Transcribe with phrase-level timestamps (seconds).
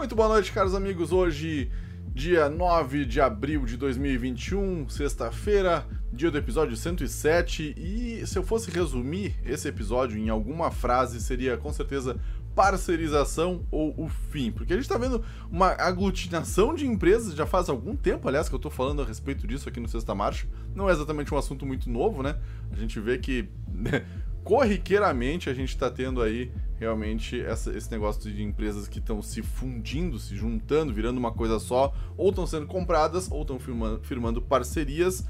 [0.00, 1.12] Muito boa noite, caros amigos.
[1.12, 1.70] Hoje,
[2.14, 7.74] dia 9 de abril de 2021, sexta-feira, dia do episódio 107.
[7.76, 12.18] E se eu fosse resumir esse episódio em alguma frase, seria com certeza
[12.54, 14.50] parcerização ou o fim.
[14.50, 18.54] Porque a gente está vendo uma aglutinação de empresas já faz algum tempo, aliás, que
[18.54, 20.46] eu estou falando a respeito disso aqui no Sexta Marcha.
[20.74, 22.38] Não é exatamente um assunto muito novo, né?
[22.72, 24.06] A gente vê que né,
[24.44, 29.42] corriqueiramente a gente está tendo aí realmente essa, esse negócio de empresas que estão se
[29.42, 34.40] fundindo, se juntando, virando uma coisa só, ou estão sendo compradas, ou estão firmando, firmando
[34.40, 35.24] parcerias,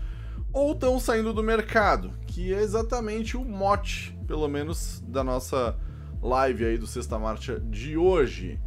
[0.52, 5.76] ou estão saindo do mercado, que é exatamente o mote, pelo menos, da nossa
[6.22, 8.60] live aí do Sexta Marcha de hoje.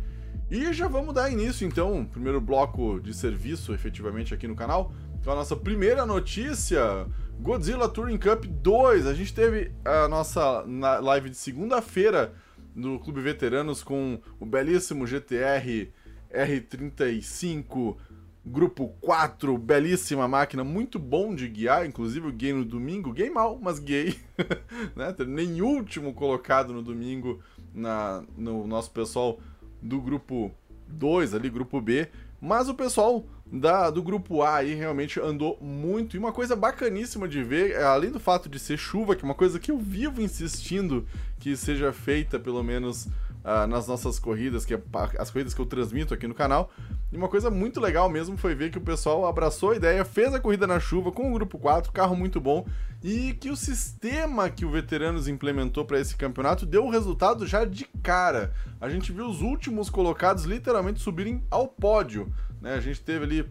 [0.52, 5.32] E já vamos dar início então, primeiro bloco de serviço efetivamente aqui no canal, com
[5.32, 7.08] a nossa primeira notícia,
[7.42, 9.08] Godzilla Touring Cup 2.
[9.08, 10.66] A gente teve a nossa
[11.02, 12.34] live de segunda-feira
[12.76, 15.92] no Clube Veteranos com o belíssimo GTR
[16.34, 17.98] R35
[18.46, 23.58] Grupo 4, belíssima máquina, muito bom de guiar, inclusive eu guiei no domingo, guiei mal,
[23.58, 24.20] mas guiei,
[24.98, 25.16] né?
[25.26, 27.40] Nem último colocado no domingo
[27.74, 29.40] na, no nosso pessoal
[29.82, 30.52] do grupo
[30.90, 32.10] 2 ali, grupo B,
[32.42, 33.24] mas o pessoal
[33.54, 36.16] da, do grupo A aí realmente andou muito.
[36.16, 39.26] E uma coisa bacaníssima de ver, é, além do fato de ser chuva, que é
[39.26, 41.06] uma coisa que eu vivo insistindo
[41.40, 44.82] que seja feita, pelo menos uh, nas nossas corridas, que é
[45.20, 46.72] as corridas que eu transmito aqui no canal.
[47.12, 50.34] E uma coisa muito legal mesmo foi ver que o pessoal abraçou a ideia, fez
[50.34, 52.66] a corrida na chuva com o grupo 4, carro muito bom,
[53.04, 57.66] e que o sistema que o Veteranos implementou para esse campeonato deu o resultado já
[57.66, 58.52] de cara.
[58.82, 62.34] A gente viu os últimos colocados literalmente subirem ao pódio.
[62.64, 62.74] Né?
[62.76, 63.46] A gente teve ali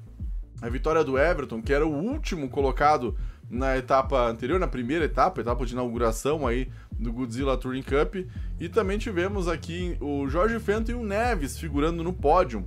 [0.62, 3.14] a vitória do Everton, que era o último colocado
[3.50, 8.26] na etapa anterior, na primeira etapa, etapa de inauguração aí do Godzilla Touring Cup.
[8.58, 12.64] E também tivemos aqui o Jorge Fento e o Neves figurando no pódio.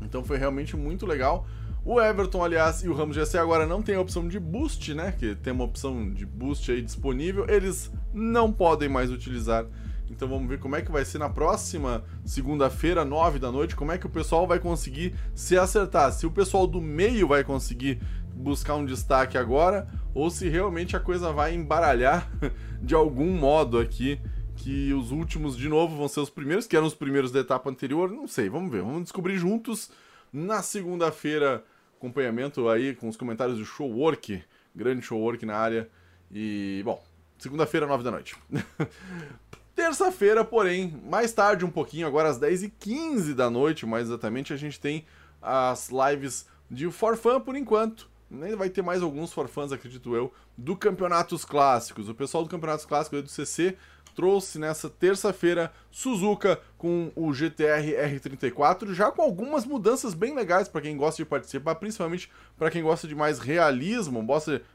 [0.00, 1.44] Então foi realmente muito legal.
[1.84, 5.12] O Everton, aliás, e o Ramos GC agora não tem a opção de boost, né?
[5.18, 7.46] Que tem uma opção de boost aí disponível.
[7.48, 9.66] Eles não podem mais utilizar.
[10.10, 13.92] Então vamos ver como é que vai ser na próxima segunda-feira, nove da noite, como
[13.92, 16.12] é que o pessoal vai conseguir se acertar.
[16.12, 18.00] Se o pessoal do meio vai conseguir
[18.34, 22.30] buscar um destaque agora, ou se realmente a coisa vai embaralhar
[22.82, 24.20] de algum modo aqui,
[24.56, 27.70] que os últimos de novo vão ser os primeiros, que eram os primeiros da etapa
[27.70, 29.90] anterior, não sei, vamos ver, vamos descobrir juntos
[30.32, 31.64] na segunda-feira,
[31.96, 34.42] acompanhamento aí com os comentários do Show Work,
[34.74, 35.88] grande Show Work na área,
[36.30, 37.02] e, bom,
[37.38, 38.36] segunda-feira, nove da noite.
[39.74, 44.80] Terça-feira, porém, mais tarde um pouquinho, agora às 10h15 da noite, mais exatamente, a gente
[44.80, 45.04] tem
[45.42, 50.32] as lives de For Fun por enquanto nem vai ter mais alguns forfãs, acredito eu,
[50.56, 52.08] do Campeonatos Clássicos.
[52.08, 53.76] O pessoal do Campeonatos Clássicos do CC
[54.14, 60.80] trouxe nessa terça-feira Suzuka com o GTR R34, já com algumas mudanças bem legais para
[60.80, 64.24] quem gosta de participar, principalmente para quem gosta de mais realismo,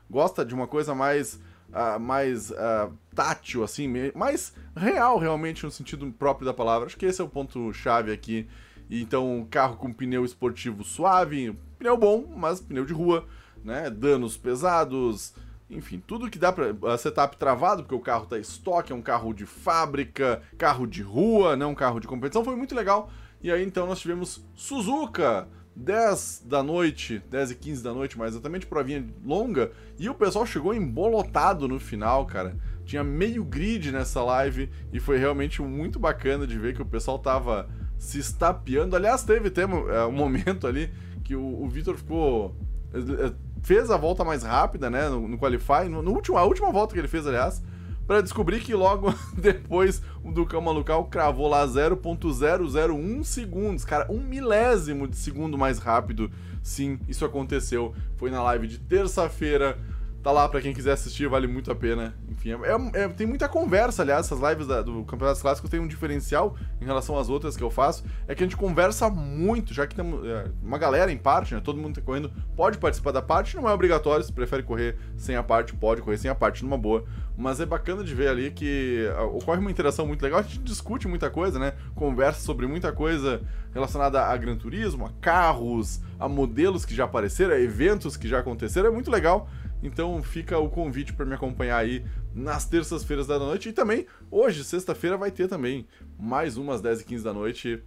[0.10, 1.40] gosta de uma coisa mais
[1.74, 6.88] uh, mais uh, tátil, assim, mais real realmente no sentido próprio da palavra.
[6.88, 8.48] Acho que esse é o ponto chave aqui.
[8.90, 13.28] Então, carro com pneu esportivo suave, pneu bom, mas pneu de rua
[13.64, 13.90] né?
[13.90, 15.34] Danos pesados,
[15.70, 19.34] enfim, tudo que dá para setup travado, porque o carro tá estoque, é um carro
[19.34, 23.10] de fábrica, carro de rua, não um carro de competição, foi muito legal.
[23.42, 25.48] E aí então nós tivemos Suzuka,
[25.80, 30.46] 10 da noite, 10 e 15 da noite mais exatamente, provinha longa, e o pessoal
[30.46, 32.56] chegou embolotado no final, cara.
[32.86, 37.20] Tinha meio grid nessa live e foi realmente muito bacana de ver que o pessoal
[37.20, 38.96] tava se estapeando.
[38.96, 40.92] Aliás, teve, teve é, um momento ali
[41.24, 42.56] que o, o Vitor ficou
[42.94, 43.32] é,
[43.62, 46.94] fez a volta mais rápida, né, no, no Qualify, no, no, último, a última volta
[46.94, 47.62] que ele fez, aliás,
[48.10, 55.08] para descobrir que logo depois o Ducão Malucal cravou lá 0.001 segundos, cara, um milésimo
[55.08, 56.32] de segundo mais rápido.
[56.64, 57.94] Sim, isso aconteceu.
[58.18, 59.78] Foi na live de terça-feira
[60.22, 62.14] Tá lá para quem quiser assistir, vale muito a pena.
[62.30, 65.88] Enfim, é, é, tem muita conversa, aliás, essas lives da, do Campeonato Clássico tem um
[65.88, 69.88] diferencial em relação às outras que eu faço, é que a gente conversa muito, já
[69.88, 71.62] que tem é, uma galera em parte, né?
[71.64, 75.38] Todo mundo tá correndo, pode participar da parte, não é obrigatório, se prefere correr sem
[75.38, 77.06] a parte, pode correr sem a parte numa boa.
[77.38, 81.08] Mas é bacana de ver ali que ocorre uma interação muito legal, a gente discute
[81.08, 81.74] muita coisa, né?
[81.96, 83.42] Conversa sobre muita coisa
[83.74, 88.40] relacionada a Gran Turismo, a carros, a modelos que já apareceram, a eventos que já
[88.40, 89.48] aconteceram, é muito legal.
[89.82, 93.70] Então fica o convite para me acompanhar aí nas terças-feiras da noite.
[93.70, 95.88] E também, hoje, sexta-feira, vai ter também
[96.18, 97.82] mais umas 10 e 15 da noite.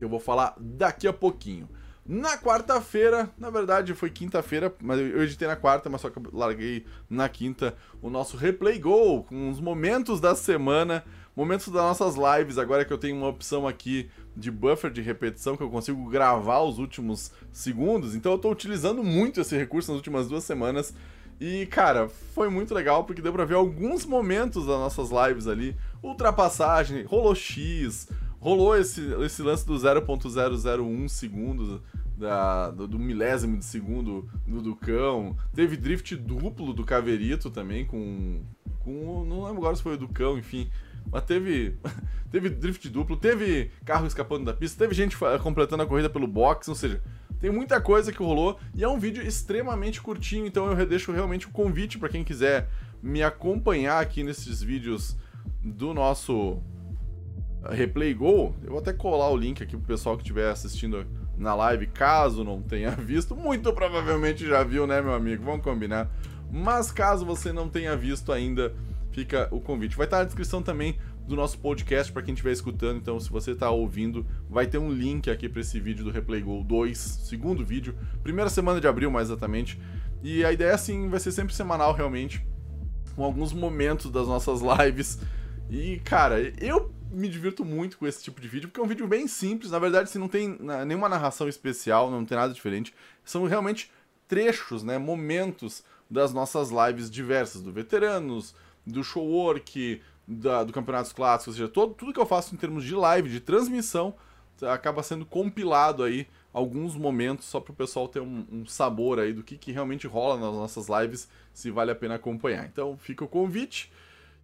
[0.00, 1.68] Eu vou falar daqui a pouquinho.
[2.08, 6.22] Na quarta-feira, na verdade foi quinta-feira, mas eu editei na quarta, mas só que eu
[6.32, 11.04] larguei na quinta o nosso Replay Go, com os momentos da semana,
[11.36, 14.08] momentos das nossas lives, agora que eu tenho uma opção aqui
[14.38, 18.14] de buffer de repetição que eu consigo gravar os últimos segundos.
[18.14, 20.94] Então eu tô utilizando muito esse recurso nas últimas duas semanas.
[21.40, 25.76] E, cara, foi muito legal porque deu pra ver alguns momentos das nossas lives ali.
[26.02, 28.08] Ultrapassagem, rolou X,
[28.40, 31.80] rolou esse, esse lance do 0.001 segundos,
[32.16, 35.36] da, do, do, milésimo de segundo do Ducão.
[35.54, 38.40] Teve drift duplo do Caverito também, com.
[38.80, 40.68] com não lembro agora se foi o Ducão, enfim.
[41.10, 41.78] Mas teve,
[42.30, 46.68] teve drift duplo, teve carro escapando da pista, teve gente completando a corrida pelo box,
[46.68, 47.02] ou seja,
[47.40, 51.46] tem muita coisa que rolou e é um vídeo extremamente curtinho, então eu deixo realmente
[51.46, 52.68] o convite para quem quiser
[53.02, 55.16] me acompanhar aqui nesses vídeos
[55.62, 56.60] do nosso
[57.64, 58.54] Replay Go.
[58.62, 61.06] Eu vou até colar o link aqui pro pessoal que estiver assistindo
[61.36, 63.36] na live, caso não tenha visto.
[63.36, 65.44] Muito provavelmente já viu, né, meu amigo?
[65.44, 66.10] Vamos combinar.
[66.50, 68.74] Mas caso você não tenha visto ainda,
[69.18, 69.96] fica o convite.
[69.96, 72.98] Vai estar na descrição também do nosso podcast para quem estiver escutando.
[72.98, 76.40] Então, se você está ouvindo, vai ter um link aqui para esse vídeo do Replay
[76.40, 79.80] Go 2, segundo vídeo, primeira semana de abril, mais exatamente.
[80.22, 82.46] E a ideia, assim, vai ser sempre semanal, realmente,
[83.16, 85.18] com alguns momentos das nossas lives.
[85.68, 89.06] E, cara, eu me divirto muito com esse tipo de vídeo, porque é um vídeo
[89.08, 89.72] bem simples.
[89.72, 90.56] Na verdade, assim, não tem
[90.86, 92.94] nenhuma narração especial, não tem nada diferente.
[93.24, 93.90] São realmente
[94.28, 98.54] trechos, né, momentos das nossas lives diversas, do Veteranos,
[98.88, 102.84] do Showwork, da, do Campeonatos Clássicos, ou seja, todo, tudo que eu faço em termos
[102.84, 104.14] de live, de transmissão,
[104.62, 109.32] acaba sendo compilado aí alguns momentos só para o pessoal ter um, um, sabor aí
[109.32, 112.66] do que, que realmente rola nas nossas lives, se vale a pena acompanhar.
[112.66, 113.92] Então fica o convite.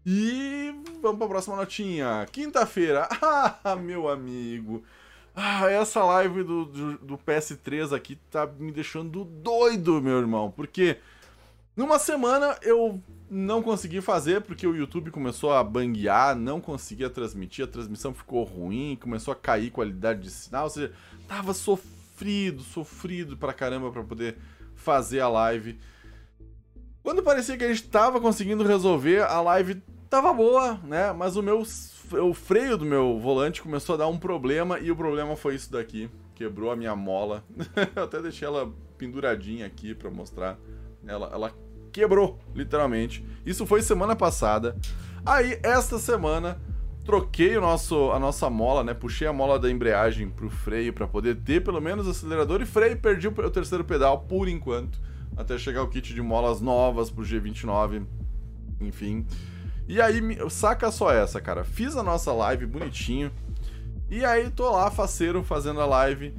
[0.07, 2.27] E vamos para a próxima notinha.
[2.31, 3.09] Quinta-feira.
[3.65, 4.85] Ah, meu amigo.
[5.35, 10.51] Ah, essa live do, do, do, PS3 aqui tá me deixando doido, meu irmão.
[10.51, 10.99] Porque
[11.77, 17.65] numa semana eu não consegui fazer porque o YouTube começou a banguear, não conseguia transmitir,
[17.65, 20.93] a transmissão ficou ruim, começou a cair qualidade de sinal, ou seja,
[21.27, 24.37] tava sofrido, sofrido pra caramba para poder
[24.77, 25.79] fazer a live.
[27.03, 31.13] Quando parecia que a gente tava conseguindo resolver, a live tava boa, né?
[31.13, 31.65] Mas o meu
[32.13, 35.73] o freio do meu volante começou a dar um problema e o problema foi isso
[35.73, 36.11] daqui.
[36.35, 37.45] Quebrou a minha mola.
[37.97, 40.59] Eu até deixei ela penduradinha aqui para mostrar.
[41.07, 41.53] Ela, ela
[41.95, 43.25] quebrou, literalmente.
[43.47, 44.77] Isso foi semana passada.
[45.25, 46.61] Aí, esta semana,
[47.05, 48.93] troquei o nosso, a nossa mola, né?
[48.93, 52.99] Puxei a mola da embreagem pro freio para poder ter pelo menos acelerador e freio.
[52.99, 55.01] Perdi o terceiro pedal por enquanto,
[55.37, 58.05] até chegar o kit de molas novas pro G29.
[58.81, 59.25] Enfim.
[59.87, 60.21] E aí,
[60.51, 61.63] saca só essa, cara.
[61.63, 63.31] Fiz a nossa live bonitinho.
[64.11, 66.35] E aí, tô lá, faceiro, fazendo a live.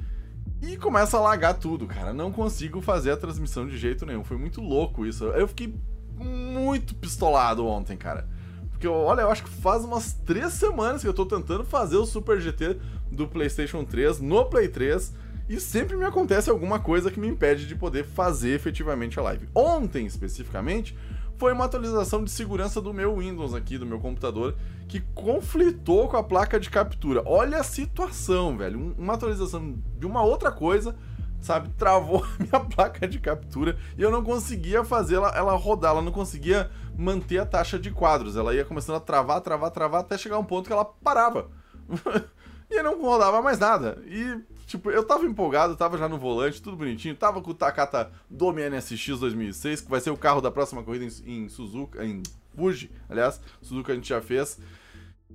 [0.66, 2.12] E começa a lagar tudo, cara.
[2.12, 4.24] Não consigo fazer a transmissão de jeito nenhum.
[4.24, 5.24] Foi muito louco isso.
[5.26, 5.72] Eu fiquei
[6.18, 8.28] muito pistolado ontem, cara.
[8.70, 12.04] Porque, olha, eu acho que faz umas três semanas que eu tô tentando fazer o
[12.04, 12.78] Super GT
[13.12, 15.14] do PlayStation 3 no Play 3
[15.48, 19.48] e sempre me acontece alguma coisa que me impede de poder fazer efetivamente a live.
[19.54, 20.96] Ontem, especificamente,
[21.38, 24.56] foi uma atualização de segurança do meu Windows aqui, do meu computador,
[24.88, 27.22] que conflitou com a placa de captura.
[27.26, 28.94] Olha a situação, velho.
[28.96, 30.96] Uma atualização de uma outra coisa,
[31.40, 35.92] sabe, travou a minha placa de captura e eu não conseguia fazer ela, ela rodar,
[35.92, 38.36] ela não conseguia manter a taxa de quadros.
[38.36, 41.50] Ela ia começando a travar, travar, travar, até chegar um ponto que ela parava.
[42.70, 44.02] e não rodava mais nada.
[44.06, 48.10] E Tipo, eu tava empolgado, tava já no volante, tudo bonitinho, tava com o Takata
[48.28, 52.20] Domi NSX 2006, que vai ser o carro da próxima corrida em, em Suzuka, em
[52.54, 54.58] Fuji, aliás, Suzuka a gente já fez.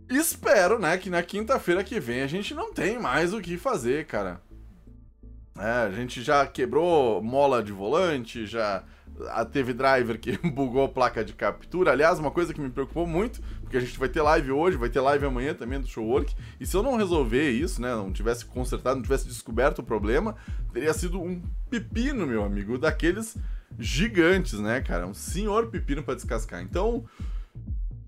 [0.09, 4.05] Espero, né, que na quinta-feira que vem a gente não tem mais o que fazer,
[4.05, 4.41] cara.
[5.57, 8.83] É, a gente já quebrou mola de volante, já
[9.51, 11.91] teve driver que bugou a placa de captura.
[11.91, 14.89] Aliás, uma coisa que me preocupou muito, porque a gente vai ter live hoje, vai
[14.89, 18.43] ter live amanhã também do Showwork, e se eu não resolver isso, né, não tivesse
[18.43, 20.35] consertado, não tivesse descoberto o problema,
[20.73, 23.37] teria sido um pepino, meu amigo, daqueles
[23.79, 25.07] gigantes, né, cara?
[25.07, 26.61] Um senhor pepino para descascar.
[26.61, 27.05] Então,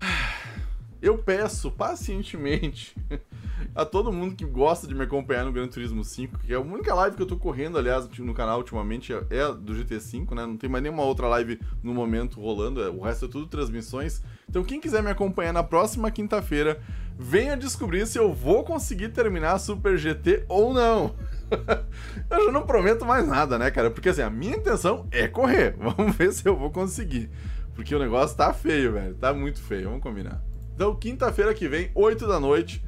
[1.00, 2.94] eu peço pacientemente
[3.74, 6.60] a todo mundo que gosta de me acompanhar no Gran Turismo 5, que é a
[6.60, 10.44] única live que eu tô correndo, aliás, no canal ultimamente, é do GT5, né?
[10.44, 14.22] Não tem mais nenhuma outra live no momento rolando, é, o resto é tudo transmissões.
[14.54, 16.78] Então, quem quiser me acompanhar na próxima quinta-feira,
[17.18, 21.16] venha descobrir se eu vou conseguir terminar a Super GT ou não.
[22.30, 23.90] eu já não prometo mais nada, né, cara?
[23.90, 25.74] Porque assim, a minha intenção é correr.
[25.96, 27.32] Vamos ver se eu vou conseguir.
[27.74, 29.16] Porque o negócio tá feio, velho.
[29.16, 30.40] Tá muito feio, vamos combinar.
[30.72, 32.80] Então, quinta-feira que vem, 8 da noite,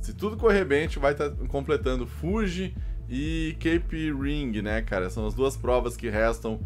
[0.00, 2.76] se tudo correr bem, a gente vai estar tá completando Fuji
[3.08, 5.08] e Cape Ring, né, cara?
[5.08, 6.60] São as duas provas que restam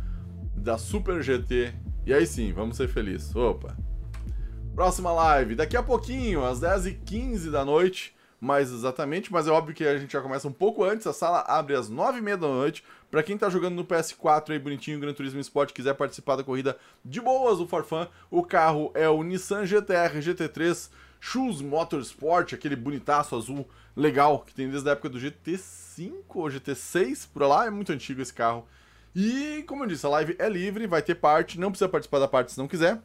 [0.57, 1.75] da Super GT.
[2.07, 3.37] E aí sim, vamos ser felizes.
[3.37, 3.85] Opa!
[4.77, 9.83] Próxima live, daqui a pouquinho, às 10h15 da noite, mais exatamente, mas é óbvio que
[9.83, 11.07] a gente já começa um pouco antes.
[11.07, 12.85] A sala abre às 9h30 da noite.
[13.11, 16.77] Para quem tá jogando no PS4 aí bonitinho, Gran Turismo Sport, quiser participar da corrida
[17.03, 23.35] de boas do Forfan, o carro é o Nissan GTR GT3 Shoes Motorsport, aquele bonitaço
[23.35, 23.67] azul
[23.97, 28.21] legal que tem desde a época do GT5 ou GT6 por lá, é muito antigo
[28.21, 28.69] esse carro.
[29.15, 32.29] E, como eu disse, a live é livre, vai ter parte, não precisa participar da
[32.29, 33.01] parte se não quiser.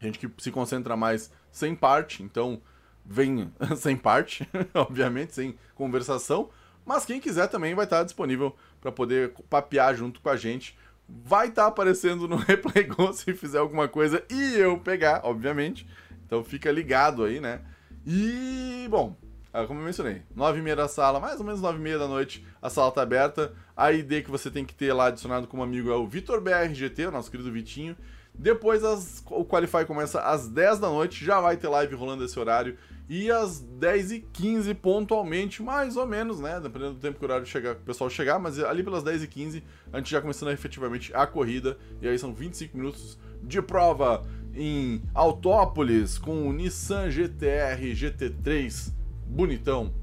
[0.00, 2.60] Gente que se concentra mais sem parte, então
[3.04, 6.50] vem sem parte, obviamente, sem conversação.
[6.84, 10.76] Mas quem quiser também vai estar disponível para poder papear junto com a gente.
[11.08, 15.86] Vai estar aparecendo no Replay Go se fizer alguma coisa e eu pegar, obviamente.
[16.24, 17.60] Então fica ligado aí, né?
[18.04, 19.16] E, bom,
[19.52, 22.92] ah, como eu mencionei, 9h30 da sala, mais ou menos 9h30 da noite, a sala
[22.92, 23.54] tá aberta.
[23.76, 27.06] A ID que você tem que ter lá adicionado como amigo é o Vitor BRGT,
[27.06, 27.96] o nosso querido Vitinho.
[28.38, 32.38] Depois as, o Qualify começa às 10 da noite, já vai ter live rolando esse
[32.38, 32.76] horário.
[33.08, 36.60] E às 10h15 pontualmente, mais ou menos, né?
[36.60, 39.62] Dependendo do tempo que o horário chegar, o pessoal chegar, mas ali pelas 10h15
[39.92, 41.78] a gente já começando efetivamente a corrida.
[42.02, 44.22] E aí são 25 minutos de prova
[44.54, 48.92] em Autópolis com o Nissan GTR GT3
[49.26, 49.94] bonitão.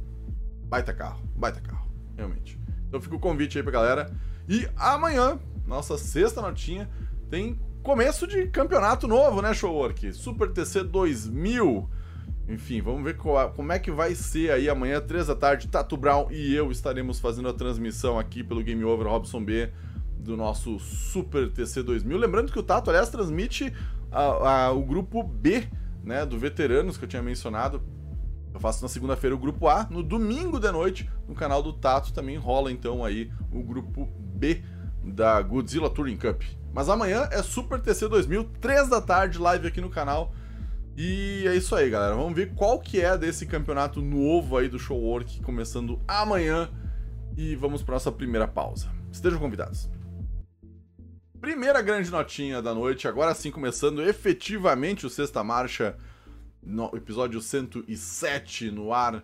[0.66, 2.60] Baita carro, baita carro, realmente.
[2.88, 4.12] Então fica o convite aí pra galera.
[4.48, 6.90] E amanhã, nossa sexta notinha,
[7.30, 10.14] tem começo de campeonato novo, né, Showwork?
[10.14, 11.90] Super TC 2000.
[12.48, 15.68] Enfim, vamos ver qual, como é que vai ser aí amanhã, 3 da tarde.
[15.68, 19.70] Tato Brown e eu estaremos fazendo a transmissão aqui pelo Game Over Robson B
[20.18, 22.18] do nosso Super TC 2000.
[22.18, 23.74] Lembrando que o Tato, aliás, transmite
[24.10, 25.68] a, a, o grupo B,
[26.02, 27.82] né, do Veteranos, que eu tinha mencionado.
[28.54, 32.14] Eu faço na segunda-feira o grupo A, no domingo de noite, no canal do Tato,
[32.14, 34.64] também rola então aí o grupo B
[35.04, 36.42] da Godzilla Touring Cup.
[36.74, 40.34] Mas amanhã é Super TC 2000, 3 da tarde, live aqui no canal.
[40.96, 42.16] E é isso aí, galera.
[42.16, 46.70] Vamos ver qual que é desse campeonato novo aí do Showwork, começando amanhã.
[47.36, 48.90] E vamos para nossa primeira pausa.
[49.12, 49.90] Estejam convidados.
[51.42, 55.98] Primeira grande notinha da noite, agora sim começando efetivamente o Sexta Marcha,
[56.62, 59.24] no episódio 107 no ar.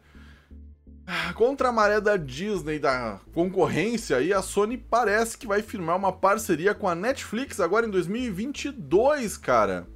[1.34, 6.12] Contra a maré da Disney, da concorrência, aí a Sony parece que vai firmar uma
[6.12, 9.88] parceria com a Netflix agora em 2022, cara.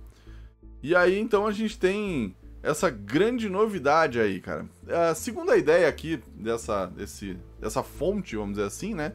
[0.81, 4.65] E aí então a gente tem essa grande novidade aí, cara.
[4.87, 9.13] A segunda ideia aqui dessa, desse, dessa fonte, vamos dizer assim, né?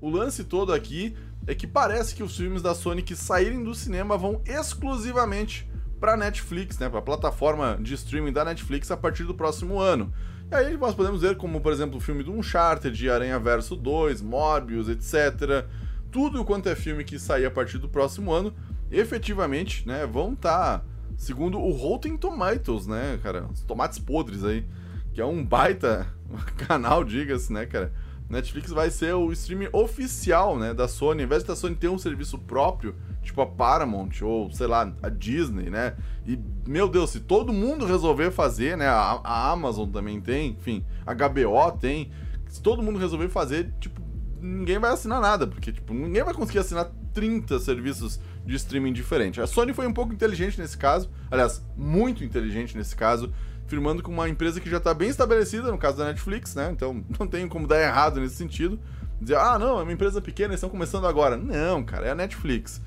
[0.00, 3.74] O lance todo aqui é que parece que os filmes da Sony que saírem do
[3.74, 9.24] cinema vão exclusivamente para Netflix, né, para a plataforma de streaming da Netflix a partir
[9.24, 10.12] do próximo ano.
[10.50, 14.22] E aí nós podemos ver como, por exemplo, o filme do Uncharted, Aranha Verso 2,
[14.22, 15.66] Morbius, etc.
[16.10, 18.54] Tudo quanto é filme que sair a partir do próximo ano,
[18.90, 20.84] efetivamente, né, vão estar, tá,
[21.18, 24.64] segundo o Rotten Tomatoes, né, cara, os tomates podres aí,
[25.12, 26.06] que é um baita
[26.66, 27.92] canal, diga-se, né, cara,
[28.28, 31.22] Netflix vai ser o streaming oficial, né, da Sony.
[31.22, 35.08] Ao invés da Sony ter um serviço próprio, tipo a Paramount ou, sei lá, a
[35.08, 35.96] Disney, né?
[36.26, 40.84] E, meu Deus, se todo mundo resolver fazer, né, a, a Amazon também tem, enfim,
[41.06, 42.10] a HBO tem,
[42.48, 44.00] se todo mundo resolver fazer, tipo,
[44.40, 49.42] ninguém vai assinar nada, porque, tipo, ninguém vai conseguir assinar 30 serviços de streaming diferentes.
[49.42, 53.32] A Sony foi um pouco inteligente nesse caso, aliás, muito inteligente nesse caso,
[53.68, 56.70] firmando com uma empresa que já está bem estabelecida, no caso da Netflix, né?
[56.72, 58.80] Então não tem como dar errado nesse sentido.
[59.20, 61.36] Dizer, ah, não, é uma empresa pequena, eles estão começando agora.
[61.36, 62.80] Não, cara, é a Netflix.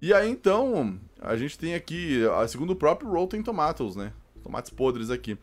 [0.00, 4.12] E aí então, a gente tem aqui, segundo o próprio Rotten Tomatoes, né?
[4.42, 5.38] Tomates podres aqui.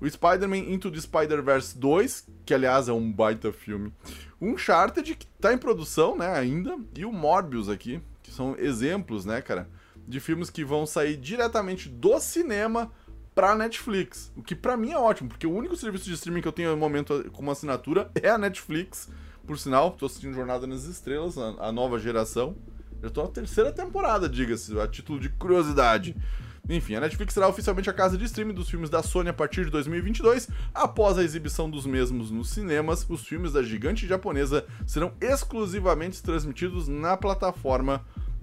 [0.00, 3.92] O Spider-Man Into the Spider-Verse 2, que aliás é um baita filme.
[4.40, 6.76] O Uncharted, que está em produção, né, ainda.
[6.96, 9.68] E o Morbius aqui, que são exemplos, né, cara,
[10.06, 12.90] de filmes que vão sair diretamente do cinema
[13.34, 14.32] pra Netflix.
[14.36, 16.70] O que para mim é ótimo, porque o único serviço de streaming que eu tenho
[16.70, 19.08] no momento como assinatura é a Netflix.
[19.46, 22.56] Por sinal, tô assistindo Jornada nas Estrelas, a, a nova geração.
[23.02, 26.16] Eu tô na terceira temporada, diga-se, a título de curiosidade.
[26.66, 29.66] Enfim, a Netflix será oficialmente a casa de streaming dos filmes da Sony a partir
[29.66, 30.48] de 2022.
[30.72, 36.88] Após a exibição dos mesmos nos cinemas, os filmes da gigante japonesa serão exclusivamente transmitidos
[36.88, 38.02] na plataforma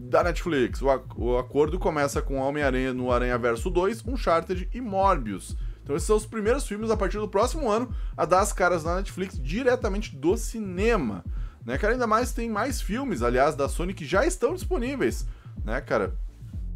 [0.10, 0.82] da Netflix.
[0.82, 5.56] O, o acordo começa com Homem-Aranha no Aranha Verso 2, Uncharted e Morbius.
[5.84, 8.84] Então esses são os primeiros filmes a partir do próximo ano a dar as caras
[8.84, 11.24] na Netflix diretamente do cinema.
[11.66, 11.94] Né, cara?
[11.94, 15.28] Ainda mais tem mais filmes, aliás, da Sony que já estão disponíveis,
[15.64, 16.16] né, cara?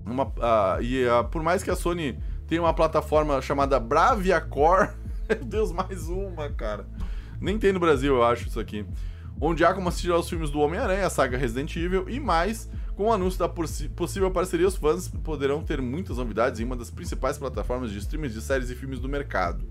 [0.05, 4.89] Uma, uh, e uh, por mais que a Sony tenha uma plataforma chamada Bravia Core,
[5.27, 6.85] meu Deus, mais uma, cara.
[7.41, 8.85] Nem tem no Brasil, eu acho, isso aqui.
[9.39, 13.07] Onde há como assistir aos filmes do Homem-Aranha, a saga Resident Evil e mais com
[13.07, 17.37] o anúncio da possível parceria, os fãs poderão ter muitas novidades em uma das principais
[17.37, 19.67] plataformas de streaming de séries e filmes do mercado.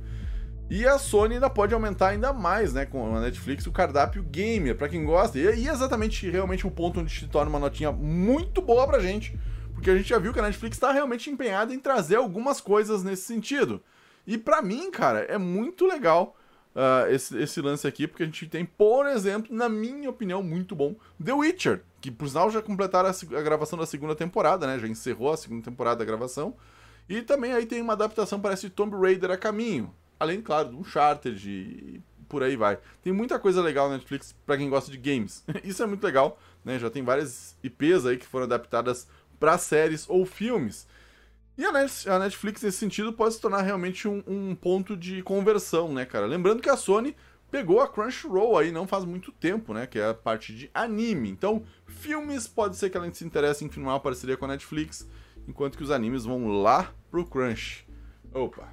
[0.68, 4.76] E a Sony ainda pode aumentar ainda mais, né, com a Netflix, o cardápio gamer,
[4.76, 5.38] para quem gosta.
[5.38, 9.38] E é exatamente realmente o ponto onde se torna uma notinha muito boa pra gente,
[9.74, 13.02] porque a gente já viu que a Netflix está realmente empenhada em trazer algumas coisas
[13.02, 13.82] nesse sentido.
[14.26, 16.36] E para mim, cara, é muito legal
[16.74, 20.74] uh, esse, esse lance aqui, porque a gente tem, por exemplo, na minha opinião, muito
[20.74, 24.78] bom, The Witcher, que por sinal já completaram a, a gravação da segunda temporada, né?
[24.78, 26.54] Já encerrou a segunda temporada da gravação.
[27.08, 29.94] E também aí tem uma adaptação para esse Tomb Raider a caminho.
[30.18, 32.78] Além, claro, do Uncharted e por aí vai.
[33.02, 35.44] Tem muita coisa legal na Netflix para quem gosta de games.
[35.62, 36.78] Isso é muito legal, né?
[36.78, 39.06] Já tem várias IPs aí que foram adaptadas
[39.38, 40.86] para séries ou filmes.
[41.56, 46.04] E a Netflix, nesse sentido, pode se tornar realmente um, um, ponto de conversão, né,
[46.04, 46.26] cara?
[46.26, 47.14] Lembrando que a Sony
[47.48, 49.86] pegou a Crunchyroll aí não faz muito tempo, né?
[49.86, 51.30] Que é a parte de anime.
[51.30, 55.08] Então, filmes pode ser que ela se interesse em firmar uma parceria com a Netflix,
[55.46, 57.86] enquanto que os animes vão lá pro Crunch.
[58.32, 58.68] Opa.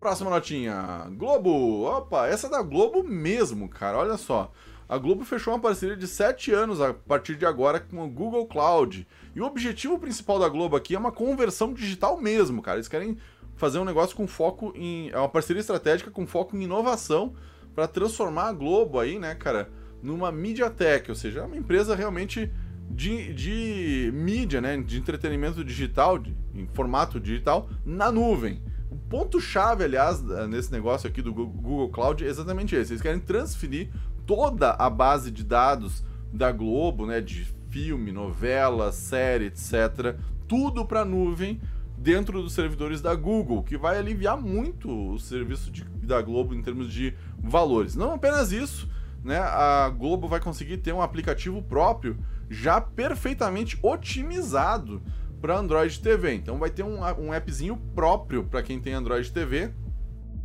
[0.00, 1.06] Próxima notinha.
[1.10, 1.82] Globo.
[1.84, 3.98] Opa, essa é da Globo mesmo, cara.
[3.98, 4.50] Olha só
[4.88, 8.46] a Globo fechou uma parceria de 7 anos a partir de agora com o Google
[8.46, 9.06] Cloud.
[9.38, 12.78] E o objetivo principal da Globo aqui é uma conversão digital mesmo, cara.
[12.78, 13.16] Eles querem
[13.54, 15.10] fazer um negócio com foco em.
[15.10, 17.34] É uma parceria estratégica com foco em inovação
[17.72, 19.70] para transformar a Globo aí, né, cara,
[20.02, 22.50] numa MediaTek, ou seja, é uma empresa realmente
[22.90, 28.60] de, de mídia, né, de entretenimento digital, de, em formato digital, na nuvem.
[28.90, 32.90] O ponto-chave, aliás, nesse negócio aqui do Google Cloud é exatamente esse.
[32.90, 33.88] Eles querem transferir
[34.26, 41.04] toda a base de dados da Globo, né, de filme, novela, série, etc, tudo para
[41.04, 41.60] nuvem
[41.96, 46.62] dentro dos servidores da Google, que vai aliviar muito o serviço de, da Globo em
[46.62, 47.96] termos de valores.
[47.96, 48.88] Não apenas isso,
[49.22, 52.16] né, a Globo vai conseguir ter um aplicativo próprio
[52.48, 55.02] já perfeitamente otimizado
[55.40, 56.34] para Android TV.
[56.34, 59.72] Então vai ter um, um appzinho próprio para quem tem Android TV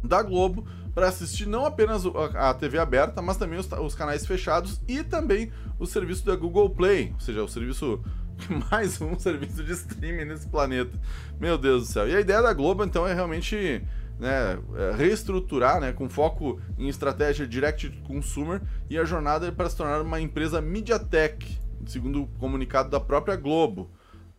[0.04, 2.04] da Globo para assistir não apenas
[2.36, 6.70] a TV aberta, mas também os, os, canais fechados e também o serviço da Google
[6.70, 8.04] Play, ou seja, o serviço
[8.72, 11.00] mais um serviço de streaming nesse planeta.
[11.40, 12.08] Meu Deus do céu.
[12.08, 13.82] E a ideia da Globo então é realmente
[14.20, 19.52] né, é, reestruturar, né, com foco em estratégia direct to consumer e a jornada é
[19.52, 23.90] para se tornar uma empresa MediaTek, segundo o comunicado da própria Globo.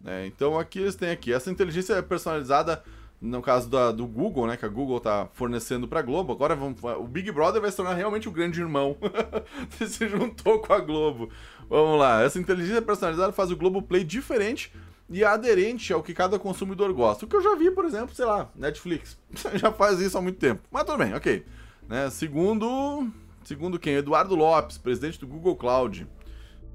[0.01, 0.27] Né?
[0.27, 2.83] Então aqui eles têm aqui essa inteligência personalizada
[3.25, 6.55] no caso da, do Google, né, que a Google está fornecendo para a Globo, agora
[6.55, 8.99] vamos, o Big Brother vai se tornar realmente o grande irmão.
[9.89, 11.31] se juntou com a Globo.
[11.69, 14.71] Vamos lá, essa inteligência personalizada faz o Globo Play diferente
[15.09, 17.25] e aderente ao que cada consumidor gosta.
[17.25, 19.19] O que eu já vi, por exemplo, sei lá, Netflix.
[19.55, 20.61] já faz isso há muito tempo.
[20.71, 21.47] Mas tudo bem, ok.
[21.89, 23.09] Né, segundo,
[23.43, 23.95] segundo quem?
[23.95, 26.07] Eduardo Lopes, presidente do Google Cloud.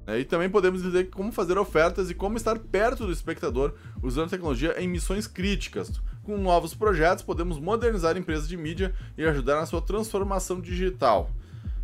[0.04, 4.30] É, e também podemos dizer como fazer ofertas e como estar perto do espectador usando
[4.30, 6.02] tecnologia em missões críticas.
[6.30, 11.28] Com novos projetos, podemos modernizar empresas de mídia e ajudar na sua transformação digital.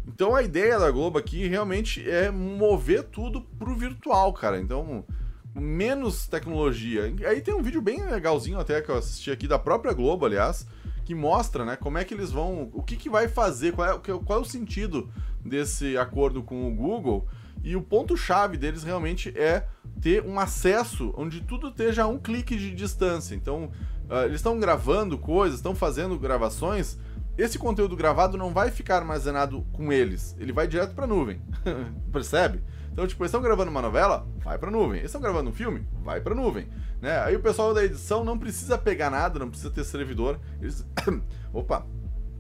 [0.07, 4.61] Então a ideia da Globo aqui realmente é mover tudo pro virtual, cara.
[4.61, 5.05] Então,
[5.53, 7.13] menos tecnologia.
[7.29, 10.65] Aí tem um vídeo bem legalzinho até que eu assisti aqui da própria Globo, aliás,
[11.05, 13.99] que mostra, né, como é que eles vão, o que que vai fazer, qual é,
[13.99, 15.11] qual é o sentido
[15.45, 17.27] desse acordo com o Google.
[17.67, 19.67] E o ponto chave deles realmente é
[20.01, 23.35] ter um acesso onde tudo esteja a um clique de distância.
[23.35, 23.73] Então,
[24.09, 26.97] uh, eles estão gravando coisas, estão fazendo gravações.
[27.37, 31.43] Esse conteúdo gravado não vai ficar armazenado com eles, ele vai direto para a nuvem.
[32.13, 32.63] Percebe?
[32.93, 35.01] Então, tipo, eles estão gravando uma novela, vai para a nuvem.
[35.01, 36.69] Eles estão gravando um filme, vai para a nuvem.
[37.03, 37.19] Né?
[37.19, 40.39] Aí o pessoal da edição não precisa pegar nada, não precisa ter servidor.
[40.61, 40.87] Eles...
[41.53, 41.85] Opa!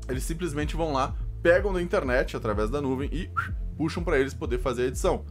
[0.09, 3.29] Eles simplesmente vão lá, pegam da internet através da nuvem e
[3.77, 5.25] puxam para eles poder fazer a edição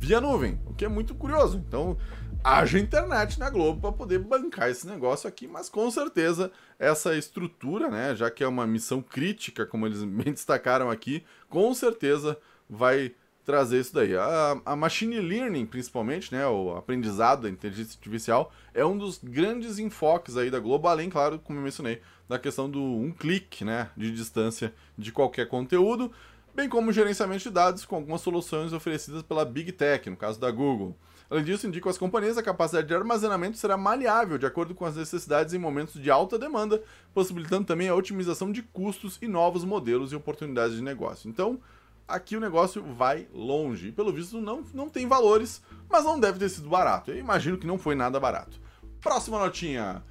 [0.00, 1.58] via nuvem, o que é muito curioso.
[1.58, 1.96] Então,
[2.42, 7.90] haja internet na Globo para poder bancar esse negócio aqui, mas com certeza essa estrutura,
[7.90, 12.38] né, já que é uma missão crítica, como eles bem destacaram aqui, com certeza
[12.68, 13.12] vai
[13.44, 14.16] trazer isso daí.
[14.16, 19.78] A, a machine learning, principalmente, né, o aprendizado da inteligência artificial, é um dos grandes
[19.78, 23.90] enfoques aí da Globo, além, claro, como eu mencionei, da questão do um clique, né,
[23.96, 26.10] de distância de qualquer conteúdo
[26.54, 30.50] bem como gerenciamento de dados com algumas soluções oferecidas pela Big Tech, no caso da
[30.50, 30.96] Google.
[31.30, 34.96] Além disso, indicam as companhias a capacidade de armazenamento será maleável de acordo com as
[34.96, 36.82] necessidades em momentos de alta demanda,
[37.14, 41.28] possibilitando também a otimização de custos e novos modelos e oportunidades de negócio.
[41.28, 41.60] Então,
[42.08, 43.88] aqui o negócio vai longe.
[43.88, 47.12] E pelo visto não, não tem valores, mas não deve ter sido barato.
[47.12, 48.60] Eu imagino que não foi nada barato.
[49.00, 50.02] Próxima notinha.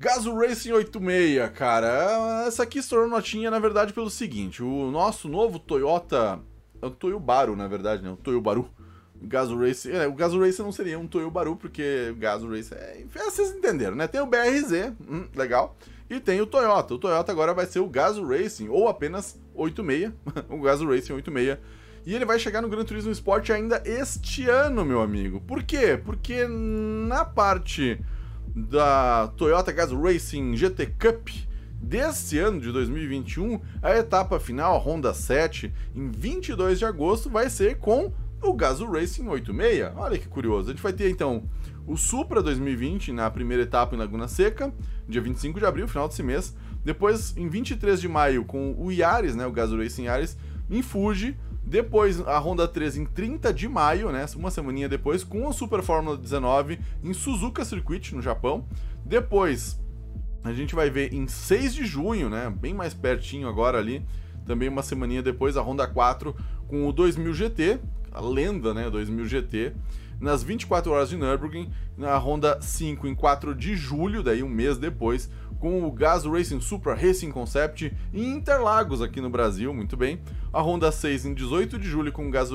[0.00, 2.46] Gaso Racing 86, cara.
[2.46, 6.40] Essa aqui estourou notinha, na verdade, pelo seguinte: o nosso novo Toyota.
[6.80, 8.10] É o Toyobaru, na verdade, né?
[8.10, 8.70] O Toyobaru.
[9.20, 9.90] Gaso Racing.
[9.90, 13.24] É, o Gaso Racing não seria um Toyobaru, porque Gaso Racing é, é.
[13.24, 14.06] Vocês entenderam, né?
[14.06, 15.76] Tem o BRZ, hum, legal.
[16.08, 16.94] E tem o Toyota.
[16.94, 20.14] O Toyota agora vai ser o Gazoo Racing, ou apenas 86,
[20.48, 21.58] o Gazoo Racing 86.
[22.06, 25.42] E ele vai chegar no Gran Turismo Sport ainda este ano, meu amigo.
[25.42, 26.00] Por quê?
[26.02, 28.00] Porque na parte
[28.54, 31.28] da Toyota Gazoo Racing GT Cup
[31.80, 37.48] desse ano de 2021, a etapa final, a Honda 7, em 22 de agosto, vai
[37.48, 39.92] ser com o Gazoo Racing 86.
[39.96, 40.68] Olha que curioso.
[40.68, 41.44] A gente vai ter então
[41.86, 44.72] o Supra 2020 na primeira etapa em Laguna Seca,
[45.08, 46.54] dia 25 de abril, final desse mês.
[46.84, 50.36] Depois, em 23 de maio, com o Yaris, né, o Gazoo Racing Yaris,
[50.70, 51.36] em Fuji.
[51.64, 55.82] Depois, a Honda 13 em 30 de maio, né, uma semaninha depois, com a Super
[55.82, 58.66] Fórmula 19 em Suzuka Circuit, no Japão.
[59.04, 59.80] Depois,
[60.42, 64.04] a gente vai ver em 6 de junho, né, bem mais pertinho agora ali,
[64.46, 66.34] também uma semaninha depois, a Honda 4
[66.66, 67.78] com o 2000 GT,
[68.10, 69.72] a lenda, né, 2000 GT,
[70.20, 74.76] nas 24 horas de Nürburgring, na Honda 5 em 4 de julho, daí um mês
[74.76, 80.20] depois, com o Gas Racing Supra Racing Concept em Interlagos aqui no Brasil, muito bem.
[80.52, 82.50] A Honda 6 em 18 de julho com o Gas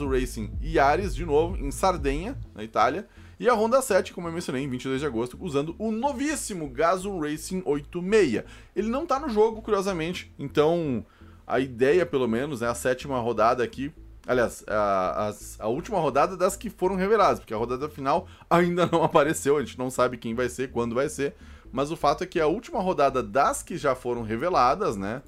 [0.00, 3.06] Racing Yaris de novo em Sardenha, na Itália.
[3.38, 7.20] E a Honda 7, como eu mencionei, em 22 de agosto, usando o novíssimo Gazoo
[7.20, 8.44] Racing 86.
[8.74, 11.04] Ele não está no jogo, curiosamente, então
[11.46, 13.92] a ideia, pelo menos, é a sétima rodada aqui
[14.26, 18.88] Aliás, a, a, a, última rodada das que foram reveladas, porque a rodada final ainda
[18.90, 21.34] não apareceu, a gente não sabe quem vai ser, quando vai ser.
[21.72, 25.22] Mas o fato é que a última rodada das que já foram reveladas, né?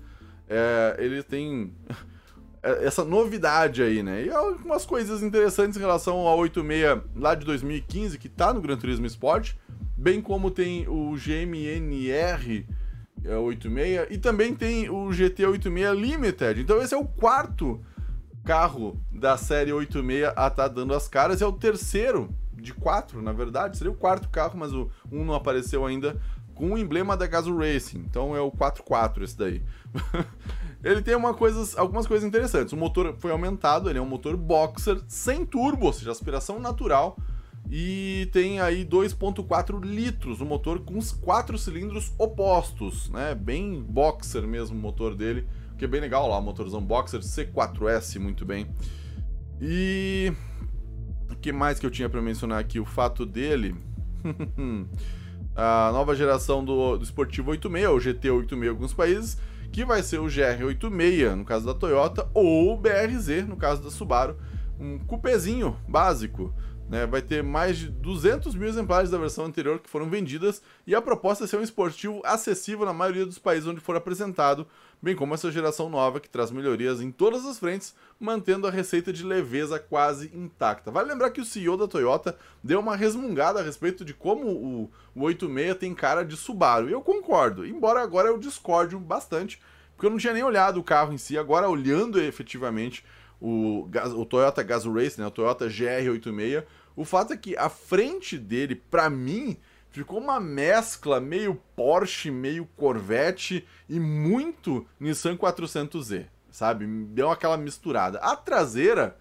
[0.49, 1.73] É, ele tem
[2.63, 4.25] essa novidade aí, né?
[4.25, 8.77] E algumas coisas interessantes em relação ao 86 lá de 2015, que tá no Gran
[8.77, 9.53] Turismo Sport,
[9.97, 12.67] bem como tem o GMNR
[13.25, 16.61] 86 é, e também tem o GT86 Limited.
[16.61, 17.81] Então esse é o quarto
[18.49, 21.43] carro da série 86 a tá dando as caras.
[21.43, 23.77] É o terceiro de quatro, na verdade.
[23.77, 26.19] Seria o quarto carro, mas o um não apareceu ainda
[26.55, 27.99] com o emblema da Gazoo Racing.
[27.99, 29.63] Então é o 44 esse daí.
[30.83, 31.37] ele tem uma
[31.77, 32.73] algumas coisas interessantes.
[32.73, 37.19] O motor foi aumentado, ele é um motor boxer sem turbo, ou seja, aspiração natural.
[37.71, 43.35] E tem aí 2.4 litros, o motor com os quatro cilindros opostos, né?
[43.35, 45.47] Bem boxer mesmo o motor dele
[45.79, 48.67] que é bem legal lá, motorzão Boxer C4S, muito bem.
[49.61, 50.33] E
[51.31, 52.81] o que mais que eu tinha para mencionar aqui?
[52.81, 53.77] O fato dele.
[55.55, 59.39] a nova geração do, do Esportivo 86, o GT86 em alguns países,
[59.71, 63.91] que vai ser o GR86 no caso da Toyota, ou o BRZ no caso da
[63.91, 64.37] Subaru.
[64.81, 66.53] Um cupezinho básico.
[66.89, 70.95] Né, vai ter mais de 200 mil exemplares da versão anterior que foram vendidas e
[70.95, 74.67] a proposta é ser um esportivo acessível na maioria dos países onde for apresentado,
[75.01, 79.13] bem como essa geração nova que traz melhorias em todas as frentes, mantendo a receita
[79.13, 80.91] de leveza quase intacta.
[80.91, 84.91] Vale lembrar que o CEO da Toyota deu uma resmungada a respeito de como o,
[85.15, 89.61] o 86 tem cara de Subaru, e eu concordo, embora agora eu discorde bastante,
[89.95, 93.05] porque eu não tinha nem olhado o carro em si, agora olhando efetivamente
[93.41, 96.65] o, o Toyota Gazoo Race, né, o Toyota GR86,
[96.97, 99.57] o fato é que a frente dele, para mim,
[99.91, 106.87] ficou uma mescla meio Porsche, meio Corvette e muito Nissan 400Z, sabe?
[106.87, 108.19] Deu aquela misturada.
[108.19, 109.17] A traseira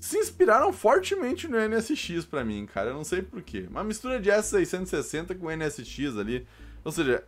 [0.00, 2.90] se inspiraram fortemente no NSX para mim, cara.
[2.90, 3.66] Eu não sei porquê.
[3.70, 6.46] Uma mistura de S660 com NSX ali.
[6.84, 7.24] Ou seja,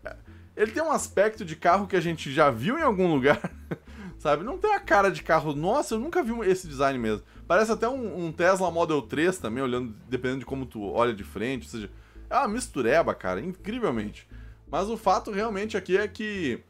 [0.56, 3.50] ele tem um aspecto de carro que a gente já viu em algum lugar,
[4.18, 4.44] sabe?
[4.44, 5.54] Não tem a cara de carro.
[5.54, 7.24] Nossa, eu nunca vi esse design mesmo.
[7.46, 11.24] Parece até um, um, Tesla Model 3 também, olhando, dependendo de como tu olha de
[11.24, 11.64] frente.
[11.64, 11.90] Ou seja,
[12.28, 14.28] é uma mistureba, cara, incrivelmente.
[14.70, 16.60] Mas o fato realmente aqui é que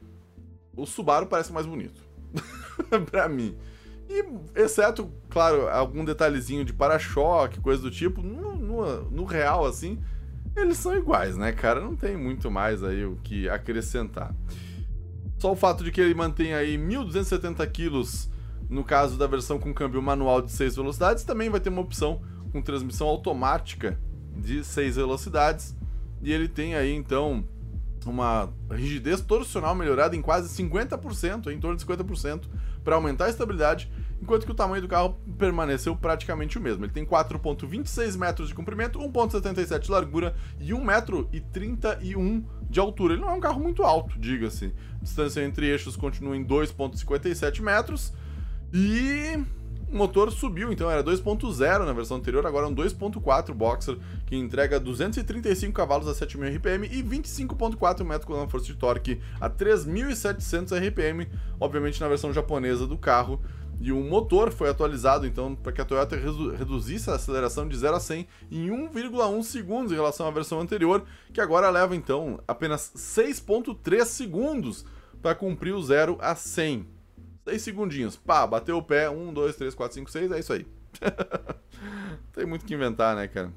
[0.77, 2.03] o Subaru parece mais bonito.
[3.11, 3.57] pra mim.
[4.09, 9.99] E, exceto, claro, algum detalhezinho de para-choque, coisa do tipo, no, no, no, real, assim,
[10.55, 11.81] eles são iguais, né, cara?
[11.81, 14.35] Não tem muito mais aí o que acrescentar.
[15.38, 18.31] Só o fato de que ele mantém aí 1.270 quilos
[18.69, 22.21] no caso da versão com câmbio manual de 6 velocidades, também vai ter uma opção
[22.53, 23.99] com transmissão automática
[24.37, 25.75] de 6 velocidades.
[26.22, 27.44] E ele tem aí então
[28.05, 32.42] uma rigidez torcional melhorada em quase 50%, em torno de 50%,
[32.85, 33.90] para aumentar a estabilidade,
[34.22, 36.85] enquanto que o tamanho do carro permaneceu praticamente o mesmo.
[36.85, 43.14] Ele tem 4,26 metros de comprimento, 1,77 de largura e 1,31m de altura.
[43.14, 44.72] Ele não é um carro muito alto, diga-se.
[45.03, 48.12] Distância entre eixos continua em 2,57 metros
[48.72, 49.44] e
[49.90, 53.96] o motor subiu, então era 2.0 na versão anterior, agora é um 2.4 Boxer,
[54.27, 61.29] que entrega 235 cavalos a 7.000 RPM e 25.4 metros de torque a 3.700 RPM,
[61.61, 63.40] obviamente na versão japonesa do carro.
[63.79, 67.77] E o motor foi atualizado, então, para que a Toyota redu reduzisse a aceleração de
[67.77, 72.40] 0 a 100 em 1,1 segundos em relação à versão anterior, que agora leva, então,
[72.49, 74.87] apenas 6,3 segundos
[75.20, 76.95] para cumprir o 0 a 100.
[77.46, 78.16] 6 segundinhos.
[78.16, 79.09] Pá, bateu o pé.
[79.09, 80.32] 1, 2, 3, 4, 5, 6.
[80.32, 80.66] É isso aí.
[82.35, 83.52] Tem muito que inventar, né, cara?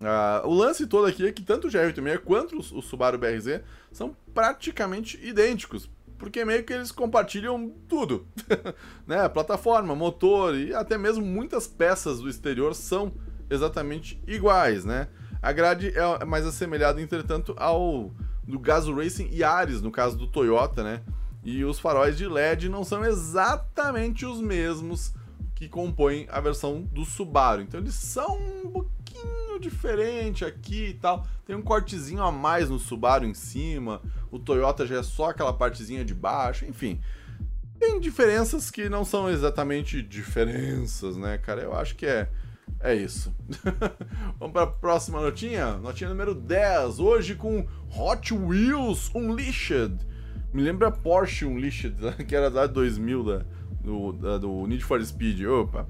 [0.00, 3.60] Ah, o lance todo aqui é que tanto o GR86 quanto o Subaru BRZ
[3.92, 5.88] são praticamente idênticos
[6.18, 8.26] porque meio que eles compartilham tudo,
[9.06, 9.28] né?
[9.28, 13.12] Plataforma, motor e até mesmo muitas peças do exterior são
[13.50, 15.08] exatamente iguais, né?
[15.42, 18.10] A grade é mais assemelhada, entretanto, ao
[18.42, 21.02] do Gazoo Racing e Ares, no caso do Toyota, né?
[21.44, 25.12] E os faróis de LED não são exatamente os mesmos
[25.54, 27.62] que compõem a versão do Subaru.
[27.62, 31.26] Então eles são um pouquinho diferente aqui e tal.
[31.46, 34.00] Tem um cortezinho a mais no Subaru em cima.
[34.30, 37.00] O Toyota já é só aquela partezinha de baixo, enfim.
[37.78, 41.60] Tem diferenças que não são exatamente diferenças, né, cara?
[41.60, 42.28] Eu acho que é
[42.80, 43.34] é isso.
[44.38, 45.76] Vamos para a próxima notinha?
[45.78, 46.98] Notinha número 10.
[46.98, 50.13] Hoje com Hot Wheels Unleashed.
[50.54, 51.96] Me lembra Porsche Unleashed,
[52.28, 53.44] que era da 2000 da,
[53.80, 55.44] do, da, do Need for Speed.
[55.46, 55.84] Opa.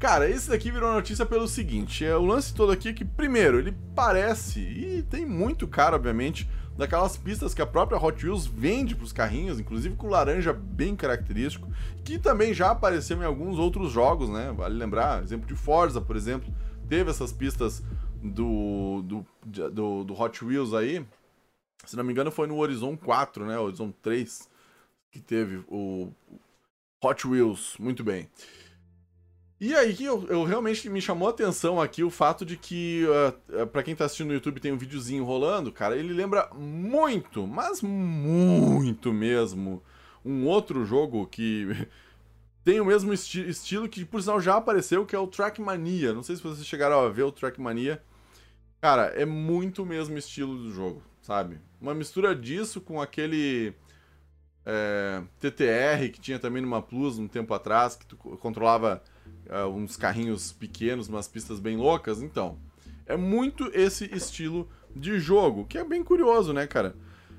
[0.00, 3.60] Cara, esse daqui virou notícia pelo seguinte: é, o lance todo aqui é que, primeiro,
[3.60, 8.96] ele parece, e tem muito cara, obviamente, daquelas pistas que a própria Hot Wheels vende
[8.96, 11.68] para os carrinhos, inclusive com laranja bem característico,
[12.02, 14.52] que também já apareceu em alguns outros jogos, né?
[14.56, 16.52] Vale lembrar, exemplo de Forza, por exemplo,
[16.88, 17.80] teve essas pistas
[18.20, 21.06] do, do, do, do Hot Wheels aí.
[21.84, 23.58] Se não me engano, foi no Horizon 4, né?
[23.58, 24.48] Horizon 3,
[25.10, 26.12] que teve o
[27.02, 27.76] Hot Wheels.
[27.78, 28.28] Muito bem.
[29.64, 33.62] E aí eu, eu, realmente me chamou a atenção aqui o fato de que, uh,
[33.62, 37.46] uh para quem tá assistindo no YouTube tem um videozinho rolando, cara, ele lembra muito,
[37.46, 39.80] mas muito mesmo,
[40.24, 41.68] um outro jogo que
[42.64, 46.12] tem o mesmo esti estilo que, por sinal, já apareceu, que é o Trackmania.
[46.12, 48.02] Não sei se vocês chegaram a ver o Trackmania.
[48.80, 51.58] Cara, é muito o mesmo estilo do jogo, sabe?
[51.80, 53.72] Uma mistura disso com aquele
[54.66, 59.02] é, TTR que tinha também numa Plus um tempo atrás, que tu controlava
[59.48, 62.20] uh, uns carrinhos pequenos, umas pistas bem loucas.
[62.20, 62.58] Então,
[63.06, 66.94] é muito esse estilo de jogo, que é bem curioso, né, cara?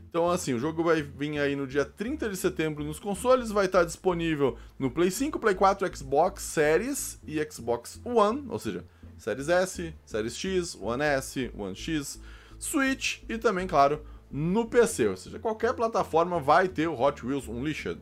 [0.10, 3.66] Então, assim, o jogo vai vir aí no dia 30 de setembro nos consoles, vai
[3.66, 8.86] estar disponível no Play 5, Play 4, Xbox Series e Xbox One, ou seja,
[9.18, 12.22] Series S, Series X, One S, One X,
[12.64, 17.48] Switch e também, claro, no PC, ou seja, qualquer plataforma vai ter o Hot Wheels
[17.48, 18.00] Unleashed.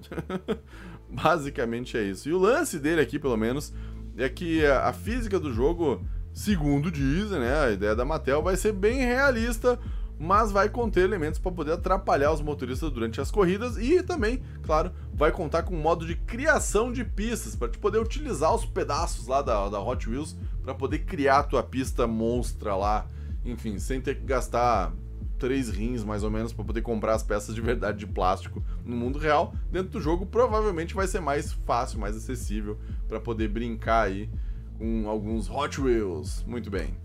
[1.10, 2.30] Basicamente é isso.
[2.30, 3.74] E o lance dele aqui, pelo menos,
[4.16, 8.72] é que a física do jogo, segundo dizem, né, a ideia da Mattel vai ser
[8.72, 9.80] bem realista,
[10.18, 14.92] mas vai conter elementos para poder atrapalhar os motoristas durante as corridas e também, claro,
[15.12, 19.26] vai contar com um modo de criação de pistas para te poder utilizar os pedaços
[19.26, 23.08] lá da, da Hot Wheels para poder criar a tua pista monstra lá,
[23.46, 24.94] enfim, sem ter que gastar
[25.38, 28.96] três rins mais ou menos para poder comprar as peças de verdade de plástico no
[28.96, 29.56] mundo real.
[29.72, 34.30] Dentro do jogo provavelmente vai ser mais fácil, mais acessível para poder brincar aí
[34.78, 36.44] com alguns Hot Wheels.
[36.48, 36.96] Muito bem.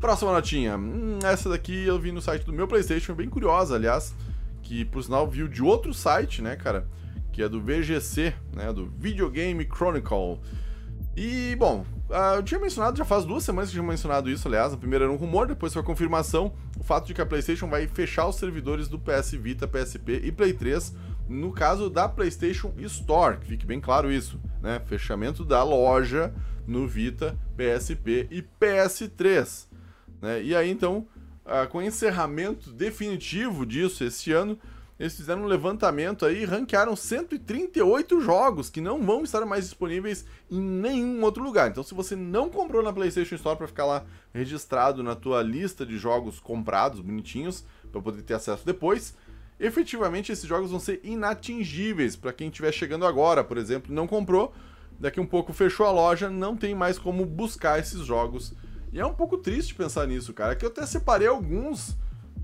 [0.00, 0.78] Próxima notinha.
[0.78, 4.14] Hum, essa daqui eu vi no site do meu PlayStation, bem curiosa, aliás,
[4.62, 6.88] que por sinal viu de outro site, né, cara,
[7.32, 10.40] que é do VGC, né, do Video Game Chronicle.
[11.16, 14.48] E, bom, Uh, eu tinha mencionado, já faz duas semanas que eu tinha mencionado isso,
[14.48, 14.72] aliás.
[14.72, 16.54] A primeira era um rumor, depois foi a confirmação.
[16.78, 20.32] O fato de que a PlayStation vai fechar os servidores do PS Vita, PSP e
[20.32, 20.94] Play 3.
[21.28, 24.80] No caso da PlayStation Store, que fique bem claro isso, né?
[24.86, 26.32] Fechamento da loja
[26.66, 29.66] no Vita, PSP e PS3.
[30.22, 30.42] Né?
[30.42, 31.06] E aí então,
[31.44, 34.58] uh, com o encerramento definitivo disso esse ano,
[34.98, 40.24] eles fizeram um levantamento aí e ranquearam 138 jogos que não vão estar mais disponíveis
[40.50, 41.70] em nenhum outro lugar.
[41.70, 45.86] Então, se você não comprou na PlayStation Store para ficar lá registrado na tua lista
[45.86, 49.14] de jogos comprados, bonitinhos, para poder ter acesso depois,
[49.60, 54.52] efetivamente esses jogos vão ser inatingíveis para quem estiver chegando agora, por exemplo, não comprou,
[54.98, 58.52] daqui um pouco fechou a loja, não tem mais como buscar esses jogos.
[58.92, 61.96] E é um pouco triste pensar nisso, cara, que eu até separei alguns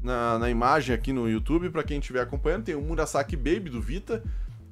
[0.04, 3.80] na, na imagem aqui no YouTube, para quem estiver acompanhando, tem o Murasaki Baby do
[3.80, 4.22] Vita,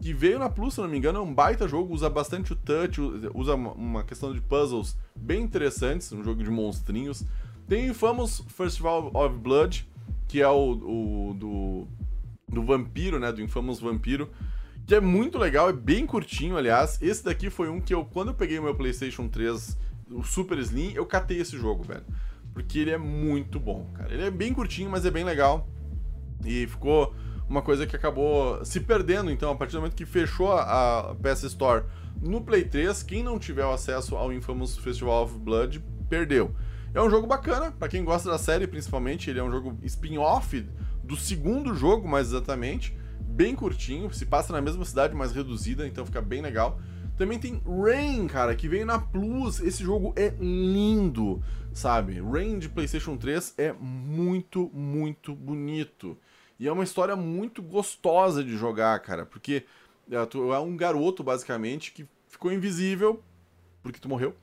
[0.00, 2.56] que veio na Plus, se não me engano, é um baita jogo, usa bastante o
[2.56, 3.00] touch,
[3.34, 7.24] usa uma questão de puzzles bem interessantes, um jogo de monstrinhos.
[7.66, 9.88] Tem o Infamous Festival of Blood,
[10.28, 11.88] que é o, o do,
[12.48, 14.28] do vampiro, né, do Infamous Vampiro,
[14.86, 17.00] que é muito legal, é bem curtinho, aliás.
[17.00, 19.78] Esse daqui foi um que eu, quando eu peguei o meu PlayStation 3,
[20.10, 22.04] o Super Slim, eu catei esse jogo, velho.
[22.52, 24.12] Porque ele é muito bom, cara.
[24.12, 25.68] Ele é bem curtinho, mas é bem legal.
[26.44, 27.14] E ficou
[27.48, 31.14] uma coisa que acabou se perdendo, então, a partir do momento que fechou a, a
[31.14, 31.84] PS Store
[32.20, 36.54] no Play 3, quem não tiver o acesso ao Infamous Festival of Blood perdeu.
[36.94, 40.66] É um jogo bacana, para quem gosta da série, principalmente, ele é um jogo spin-off
[41.02, 46.04] do segundo jogo, mais exatamente, bem curtinho, se passa na mesma cidade, mas reduzida, então
[46.04, 46.78] fica bem legal.
[47.16, 49.60] Também tem Rain, cara, que veio na Plus.
[49.60, 52.20] Esse jogo é lindo, sabe?
[52.20, 56.16] Rain de PlayStation 3 é muito, muito bonito.
[56.58, 59.64] E é uma história muito gostosa de jogar, cara, porque
[60.10, 63.22] é, tu é um garoto, basicamente, que ficou invisível
[63.82, 64.34] porque tu morreu.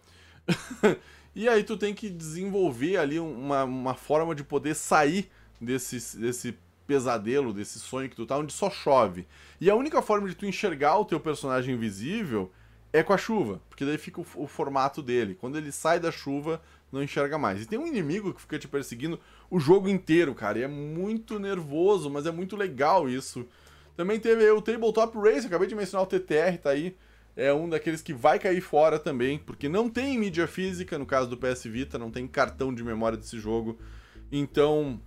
[1.33, 6.57] e aí tu tem que desenvolver ali uma, uma forma de poder sair desse, desse
[6.85, 9.27] pesadelo, desse sonho que tu tá, onde só chove.
[9.61, 12.51] E a única forma de tu enxergar o teu personagem invisível
[12.91, 15.35] é com a chuva, porque daí fica o, o, formato dele.
[15.35, 17.61] Quando ele sai da chuva, não enxerga mais.
[17.61, 21.39] E tem um inimigo que fica te perseguindo o jogo inteiro, cara, e é muito
[21.39, 23.45] nervoso, mas é muito legal isso.
[23.95, 26.95] Também teve o Tabletop Race, acabei de mencionar o TTR, tá aí.
[27.35, 31.29] É um daqueles que vai cair fora também, porque não tem mídia física, no caso
[31.29, 33.77] do PS Vita, não tem cartão de memória desse jogo.
[34.31, 34.99] Então,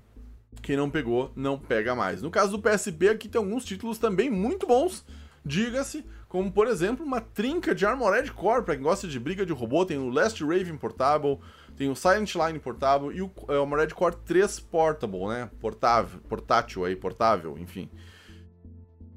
[0.60, 2.22] quem não pegou, não pega mais.
[2.22, 5.04] No caso do PSP, aqui tem alguns títulos também muito bons,
[5.44, 9.52] diga-se, como por exemplo uma trinca de Armored Core, para quem gosta de briga de
[9.52, 11.38] robô, tem o Last Raven Portable,
[11.76, 15.50] tem o Silent Line Portable e o é, Armored Core 3 Portable, né?
[15.60, 17.86] Portável, portátil aí, portável, enfim.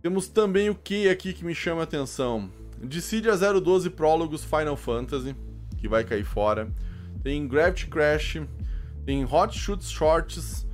[0.02, 2.52] Temos também o que aqui que me chama a atenção?
[2.84, 5.34] Dissidia 012 Prólogos Final Fantasy,
[5.78, 6.70] que vai cair fora.
[7.24, 8.42] Tem Gravity Crash,
[9.06, 10.68] tem Hot Shoot Shorts,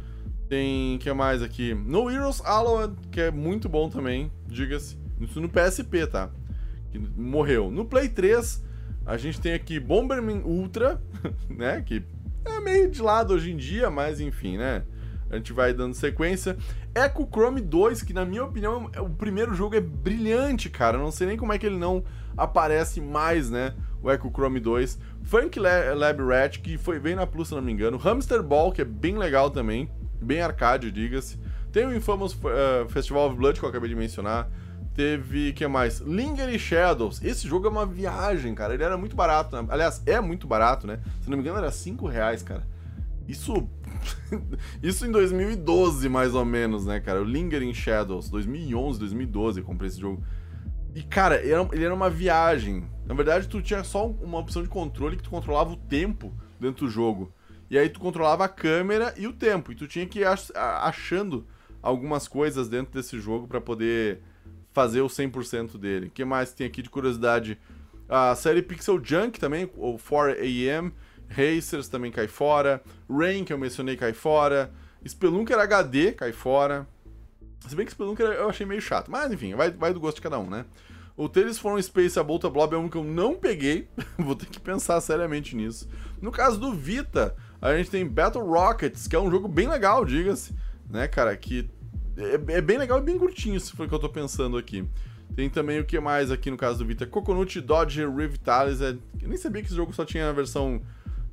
[0.50, 0.98] tem.
[0.98, 1.76] que mais aqui?
[1.76, 5.01] No Heroes Alloy, que é muito bom também, diga-se.
[5.22, 6.30] Isso no PSP, tá?
[6.92, 7.72] Que morreu.
[7.72, 8.64] No Play 3,
[9.06, 11.02] a gente tem aqui Bomberman Ultra,
[11.50, 11.82] né?
[11.82, 12.04] Que
[12.46, 14.84] é meio de lado hoje em dia, mas enfim, né?
[15.30, 16.58] A gente vai dando sequência.
[16.94, 20.98] Echo Chrome 2, que na minha opinião, o primeiro jogo é brilhante, cara.
[20.98, 22.04] Não sei nem como é que ele não
[22.36, 23.74] aparece mais, né?
[24.04, 25.00] O Echo Chrome 2.
[25.24, 27.98] Funk Lab Rat, que foi bem na Plus, se não me engano.
[27.98, 29.90] Hamster Ball, que é bem legal também.
[30.22, 31.40] Bem arcade, diga-se.
[31.72, 34.50] Tem o Infamous uh, Festival of Blood, que eu acabei de mencionar.
[35.02, 36.00] Teve, que mais?
[36.00, 37.24] Linger Shadows.
[37.24, 38.76] Esse jogo é uma viagem, cara.
[38.76, 39.56] Ele era muito barato.
[39.56, 39.68] Né?
[39.72, 41.00] Aliás, é muito barato, né?
[41.24, 42.68] Se não me engano, era 5 reais, cara.
[43.28, 43.68] Isso.
[44.84, 47.20] Isso em 2012, mais ou menos, né, cara?
[47.20, 48.30] O Linger in Shadows.
[48.30, 50.24] 2011, 2012 eu comprei esse jogo.
[50.94, 52.84] E, cara, ele era uma viagem.
[53.08, 56.86] Na verdade, tu tinha só uma opção de controle que tu controlava o tempo dentro
[56.86, 57.34] do jogo.
[57.72, 59.72] E aí tu controlava a câmera e o tempo.
[59.72, 61.48] E tu tinha que ir achando
[61.82, 64.22] algumas coisas dentro desse jogo para poder
[64.74, 66.08] fazer o 100% dele.
[66.08, 67.60] O que mais tem aqui de curiosidade?
[68.08, 70.92] A série Pixel Junk também, o 4AM,
[71.30, 74.72] Racers também cai fora, Rain, que eu mencionei, cai fora,
[75.08, 76.88] Spelunker HD cai fora.
[77.68, 80.22] Se bem que Spelunker eu achei meio chato, mas enfim, vai, vai do gosto de
[80.22, 80.66] cada um, né?
[81.16, 84.48] O Tales from Space a Bolta Blob é um que eu não peguei, vou ter
[84.48, 85.88] que pensar seriamente nisso.
[86.22, 90.04] No caso do Vita, a gente tem Battle Rockets, que é um jogo bem legal,
[90.04, 90.56] diga-se,
[90.90, 91.70] né, cara, que
[92.18, 94.86] é, é, bem legal e bem curtinho, se for o que eu tô pensando aqui.
[95.36, 97.06] Tem também o que mais aqui no caso do Vita?
[97.06, 98.82] Coconut Dodge Revitalis.
[98.82, 98.90] É...
[99.22, 100.82] Eu nem sabia que esse jogo só tinha a versão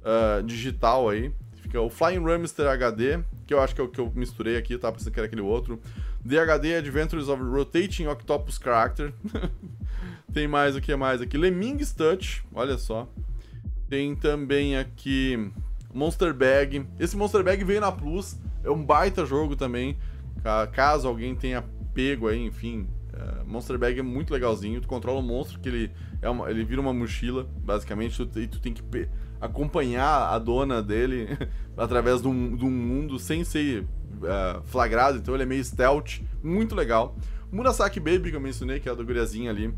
[0.02, 1.32] uh, digital aí.
[1.56, 4.72] Fica o Flying Rumster HD, que eu acho que é o que eu misturei aqui,
[4.72, 5.80] eu tava pensando que era aquele outro.
[6.26, 9.12] The HD Adventures of Rotating Octopus Character.
[10.32, 11.36] Tem mais o que mais aqui?
[11.36, 13.08] Lemmings Touch, olha só.
[13.88, 15.50] Tem também aqui
[15.92, 16.86] Monster Bag.
[16.98, 19.96] Esse Monster Bag veio na Plus, é um baita jogo também.
[20.72, 24.80] Caso alguém tenha pego aí, enfim, uh, Monster Bag é muito legalzinho.
[24.80, 25.90] Tu controla um monstro que ele,
[26.22, 28.82] é uma, ele vira uma mochila, basicamente, tu, e tu tem que
[29.40, 31.28] acompanhar a dona dele
[31.76, 36.20] através de um, de um, mundo sem ser uh, flagrado, então ele é meio stealth,
[36.42, 37.16] muito legal.
[37.50, 39.74] Murasaki Baby, que eu mencionei, que é a do guriazinha ali.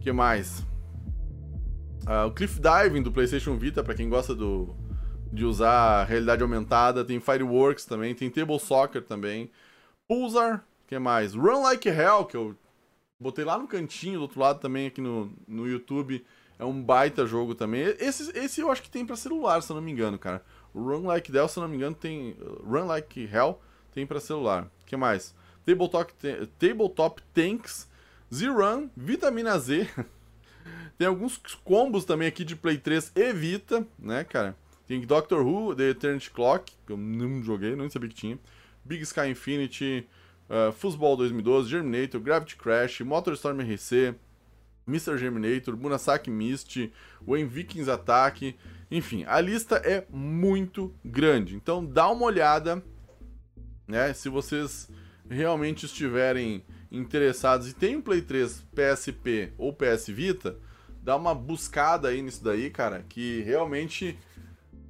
[0.00, 0.60] que mais?
[2.06, 4.74] Uh, o Cliff Diving do PlayStation Vita, para quem gosta do,
[5.32, 7.04] de usar realidade aumentada.
[7.04, 9.50] Tem Fireworks também, tem Table Soccer também.
[10.08, 11.34] Pulsar, que mais?
[11.34, 12.56] Run Like Hell, que eu
[13.18, 16.24] botei lá no cantinho do outro lado também aqui no, no YouTube.
[16.58, 17.82] É um baita jogo também.
[17.98, 20.42] Esse, esse eu acho que tem para celular, se eu não me engano, cara.
[20.74, 22.36] Run Like Hell, se não me engano, tem.
[22.64, 23.60] Run Like Hell
[23.92, 24.70] tem para celular.
[24.86, 25.34] que mais?
[25.64, 26.12] Tabletop,
[26.58, 27.88] Tabletop Tanks,
[28.32, 29.88] Z-Run, Vitamina Z.
[30.96, 34.56] tem alguns combos também aqui de Play 3 e Vita, né, cara?
[34.86, 38.38] Tem Doctor Who, The Eternity Clock, que eu não joguei, não sabia que tinha.
[38.86, 40.06] Big Sky Infinity,
[40.48, 44.14] uh, Football 2012, Germinator, Gravity Crash, MotorStorm RC,
[44.86, 45.18] Mr.
[45.18, 46.90] Germinator, Murasaki Mist,
[47.26, 48.56] Wayne Vikings Attack,
[48.90, 51.56] enfim, a lista é muito grande.
[51.56, 52.82] Então dá uma olhada,
[53.86, 54.12] né?
[54.12, 54.88] Se vocês
[55.28, 60.56] realmente estiverem interessados e tem um Play 3 PSP ou PS Vita,
[61.02, 64.16] dá uma buscada aí nisso daí, cara, que realmente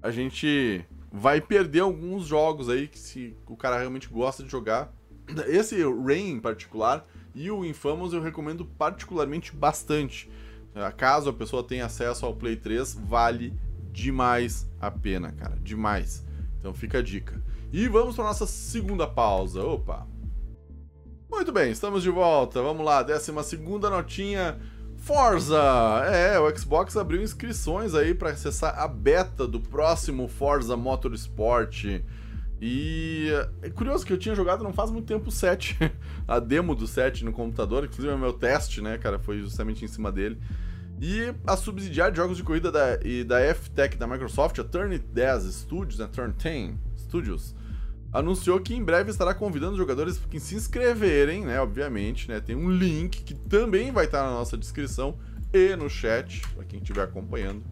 [0.02, 0.84] a gente
[1.18, 4.92] vai perder alguns jogos aí que se o cara realmente gosta de jogar.
[5.46, 10.30] Esse Rain em particular e o Infamous eu recomendo particularmente bastante.
[10.98, 13.54] Caso a pessoa tenha acesso ao Play 3, vale
[13.90, 16.22] demais a pena, cara, demais.
[16.58, 17.42] Então fica a dica.
[17.72, 19.64] E vamos para nossa segunda pausa.
[19.64, 20.06] Opa.
[21.30, 22.60] Muito bem, estamos de volta.
[22.60, 24.60] Vamos lá, décima segunda notinha.
[25.06, 25.62] Forza!
[26.12, 32.02] É, o Xbox abriu inscrições aí para acessar a beta do próximo Forza Motorsport.
[32.60, 33.28] E
[33.62, 35.78] é curioso que eu tinha jogado não faz muito tempo o 7,
[36.26, 39.84] a demo do 7 no computador, inclusive é o meu teste, né, cara, foi justamente
[39.84, 40.40] em cima dele.
[41.00, 44.98] E a subsidiária de jogos de corrida da, e da F-Tech da Microsoft, a Turn
[44.98, 47.54] 10 Studios, né, Turn 10 Studios,
[48.18, 52.70] anunciou que em breve estará convidando jogadores que se inscreverem, né, obviamente, né, tem um
[52.70, 55.18] link que também vai estar na nossa descrição
[55.52, 57.62] e no chat, para quem estiver acompanhando.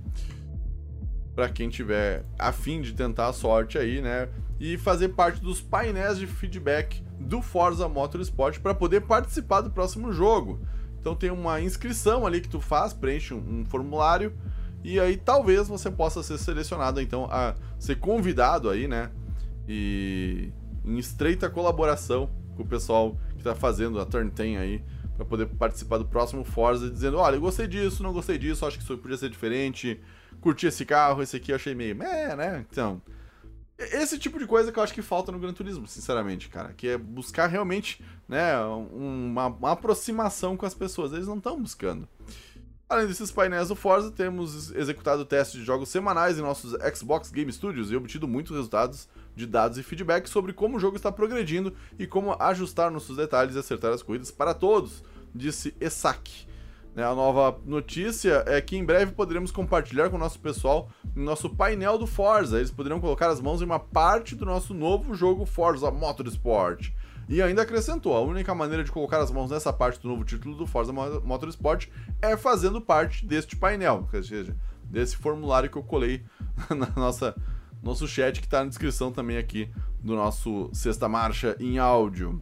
[1.35, 4.29] Para quem tiver afim de tentar a sorte aí, né,
[4.61, 10.13] e fazer parte dos painéis de feedback do Forza Motorsport para poder participar do próximo
[10.13, 10.61] jogo.
[11.01, 14.33] Então tem uma inscrição ali que tu faz, preenche um, um formulário
[14.83, 19.11] e aí talvez você possa ser selecionado então a ser convidado aí, né?
[19.69, 20.53] E
[20.85, 24.85] em estreita colaboração com o pessoal que está fazendo a Turn 10 aí
[25.17, 28.79] para poder participar do próximo Forza dizendo, olha, eu gostei disso, não gostei disso, acho
[28.79, 30.01] que isso podia ser diferente,
[30.41, 32.67] curti esse carro, esse aqui eu achei meio, é, né?
[32.69, 33.01] Então,
[33.79, 36.73] esse tipo de coisa que eu acho que falta no Gran Turismo, sinceramente, cara.
[36.73, 38.57] Que é buscar realmente né,
[38.93, 41.13] uma, uma aproximação com as pessoas.
[41.13, 42.09] Eles não estão buscando.
[42.89, 47.53] Além desses painéis do Forza, temos executado testes de jogos semanais em nossos Xbox Game
[47.53, 51.75] Studios e obtido muitos resultados de dados e feedback sobre como o jogo está progredindo
[51.99, 55.03] e como ajustar nossos detalhes e acertar as corridas para todos,
[55.35, 56.47] disse Esaki.
[56.95, 61.25] Né, a nova notícia é que em breve poderemos compartilhar com o nosso pessoal no
[61.25, 62.59] nosso painel do Forza.
[62.59, 66.93] Eles poderão colocar as mãos em uma parte do nosso novo jogo Forza Motorsport.
[67.29, 70.57] E ainda acrescentou: a única maneira de colocar as mãos nessa parte do novo título
[70.57, 71.89] do Forza Motorsport
[72.23, 76.23] é fazendo parte deste painel, ou seja, desse formulário que eu colei
[76.71, 77.35] na nossa
[77.85, 79.71] nosso chat que está na descrição também aqui
[80.01, 82.41] do nosso Sexta Marcha em áudio.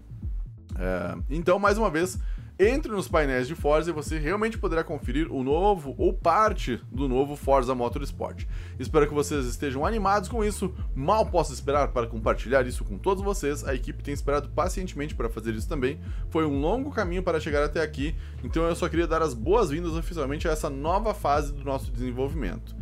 [0.78, 2.18] É, então, mais uma vez,
[2.58, 7.08] entre nos painéis de Forza e você realmente poderá conferir o novo ou parte do
[7.08, 8.46] novo Forza Motorsport.
[8.78, 10.72] Espero que vocês estejam animados com isso.
[10.94, 13.64] Mal posso esperar para compartilhar isso com todos vocês.
[13.64, 15.98] A equipe tem esperado pacientemente para fazer isso também.
[16.30, 18.14] Foi um longo caminho para chegar até aqui,
[18.44, 22.76] então eu só queria dar as boas-vindas oficialmente a essa nova fase do nosso desenvolvimento.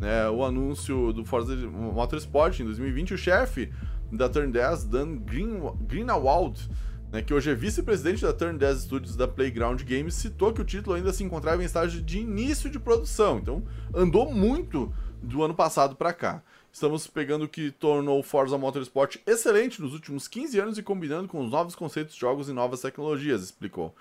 [0.00, 3.72] É, o anúncio do Forza Motorsport em 2020, o chefe
[4.12, 6.68] da Turn 10, Dan Green, Greenwald,
[7.12, 10.64] né, que hoje é vice-presidente da Turn 10 Studios da Playground Games, citou que o
[10.64, 13.62] título ainda se encontrava em estágio de início de produção, então
[13.94, 14.92] andou muito
[15.22, 16.42] do ano passado para cá.
[16.72, 21.40] Estamos pegando o que tornou Forza Motorsport excelente nos últimos 15 anos e combinando com
[21.40, 23.94] os novos conceitos de jogos e novas tecnologias, explicou.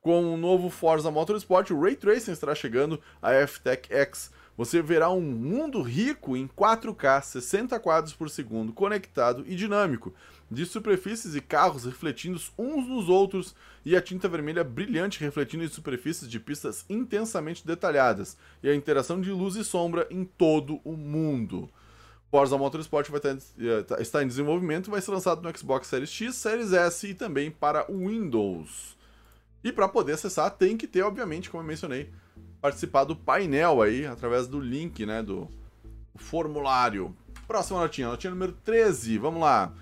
[0.00, 5.10] Com o novo Forza Motorsport, o Ray Tracing estará chegando a FTech X, você verá
[5.10, 10.12] um mundo rico em 4K, 60 quadros por segundo, conectado e dinâmico,
[10.50, 15.68] de superfícies e carros refletindo uns nos outros e a tinta vermelha brilhante refletindo em
[15.68, 20.92] superfícies de pistas intensamente detalhadas, e a interação de luz e sombra em todo o
[20.92, 21.70] mundo.
[22.30, 26.10] Forza Motorsport vai estar, eh, está em desenvolvimento e vai ser lançado no Xbox Series
[26.10, 28.96] X, Series S e também para Windows.
[29.64, 32.08] E para poder acessar tem que ter, obviamente, como eu mencionei,
[32.60, 35.48] participar do painel aí, através do link, né, do
[36.14, 37.14] formulário.
[37.46, 39.72] Próxima notinha, notinha número 13, vamos lá.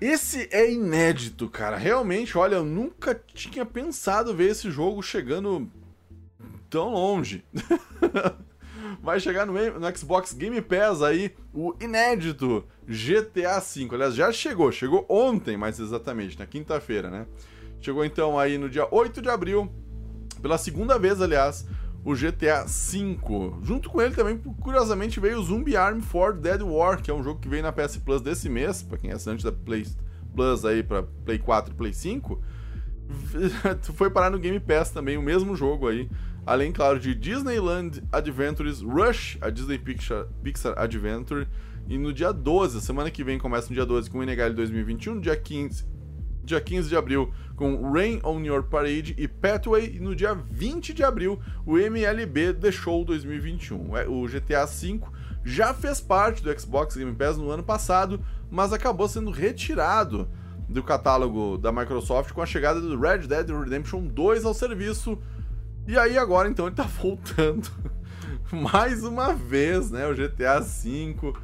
[0.00, 1.76] Esse é inédito, cara.
[1.76, 5.70] Realmente, olha, eu nunca tinha pensado ver esse jogo chegando
[6.68, 7.44] tão longe.
[9.00, 13.88] Vai chegar no, no, Xbox Game Pass aí o inédito GTA V.
[13.92, 17.26] Aliás, já chegou, chegou ontem, mais exatamente, na quinta-feira, né?
[17.80, 19.70] Chegou então aí no dia 8 de abril
[20.44, 21.66] pela segunda vez, aliás,
[22.04, 23.18] o GTA V.
[23.62, 27.22] Junto com ele também, curiosamente, veio o Zombie Arm for Dead War, que é um
[27.22, 29.86] jogo que veio na PS Plus desse mês, para quem é assinante da Play
[30.36, 32.42] Plus aí para Play 4 e Play 5.
[33.96, 36.10] Foi parar no Game Pass também, o mesmo jogo aí.
[36.44, 41.48] Além, claro, de Disneyland Adventures Rush, a Disney Pixar, Pixar Adventure.
[41.88, 45.14] E no dia 12, semana que vem começa no dia 12 com o NHL 2021,
[45.14, 45.93] no dia 15
[46.44, 50.92] dia 15 de abril, com Rain on Your Parade e Pathway, e no dia 20
[50.92, 53.96] de abril, o MLB The Show 2021.
[53.96, 55.00] É, o GTA V
[55.44, 60.28] já fez parte do Xbox Game Pass no ano passado, mas acabou sendo retirado
[60.68, 65.18] do catálogo da Microsoft com a chegada do Red Dead Redemption 2 ao serviço.
[65.86, 67.68] E aí agora então ele tá voltando
[68.50, 71.34] mais uma vez, né, o GTA V.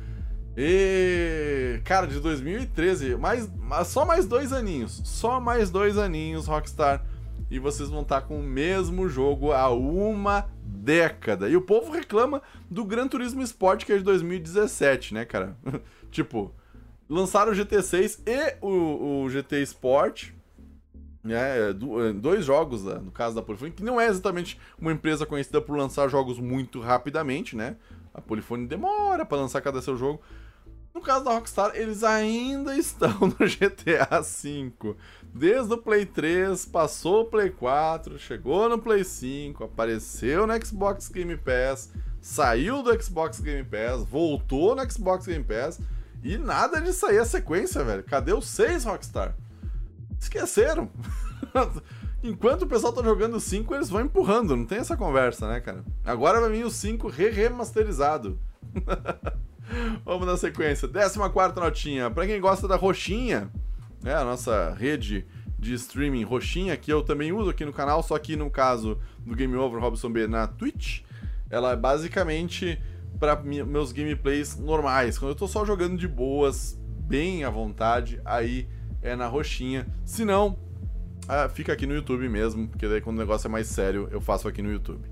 [0.62, 3.50] E cara, de 2013, mais
[3.86, 7.02] só mais dois aninhos, só mais dois aninhos Rockstar
[7.50, 11.48] e vocês vão estar com o mesmo jogo há uma década.
[11.48, 15.56] E o povo reclama do Gran Turismo Sport que é de 2017, né, cara?
[16.12, 16.52] tipo,
[17.08, 20.28] lançaram o GT6 e o, o GT Sport,
[21.24, 21.72] né?
[22.20, 25.74] Dois jogos, né, no caso da Polyphony, que não é exatamente uma empresa conhecida por
[25.74, 27.76] lançar jogos muito rapidamente, né?
[28.12, 30.20] A Polyphony demora para lançar cada seu jogo.
[30.94, 34.96] No caso da Rockstar, eles ainda estão no GTA V.
[35.32, 41.08] Desde o Play 3, passou o Play 4, chegou no Play 5, apareceu no Xbox
[41.08, 45.80] Game Pass, saiu do Xbox Game Pass, voltou no Xbox Game Pass
[46.22, 48.02] e nada de sair a sequência, velho.
[48.02, 49.36] Cadê os 6 Rockstar?
[50.18, 50.90] Esqueceram.
[52.22, 55.60] Enquanto o pessoal tá jogando o 5, eles vão empurrando, não tem essa conversa, né,
[55.60, 55.82] cara?
[56.04, 58.38] Agora vai vir o 5 re-remasterizado.
[60.04, 60.88] Vamos na sequência.
[60.88, 61.18] 14
[61.56, 62.10] notinha.
[62.10, 63.50] Pra quem gosta da roxinha,
[64.02, 65.26] né, a nossa rede
[65.58, 69.34] de streaming roxinha, que eu também uso aqui no canal, só que no caso do
[69.34, 71.02] Game Over Robson B na Twitch,
[71.50, 72.80] ela é basicamente
[73.18, 75.18] para meus gameplays normais.
[75.18, 78.66] Quando eu tô só jogando de boas, bem à vontade, aí
[79.02, 79.86] é na roxinha.
[80.06, 80.58] Se não,
[81.28, 84.20] ah, fica aqui no YouTube mesmo, porque daí quando o negócio é mais sério, eu
[84.20, 85.06] faço aqui no YouTube.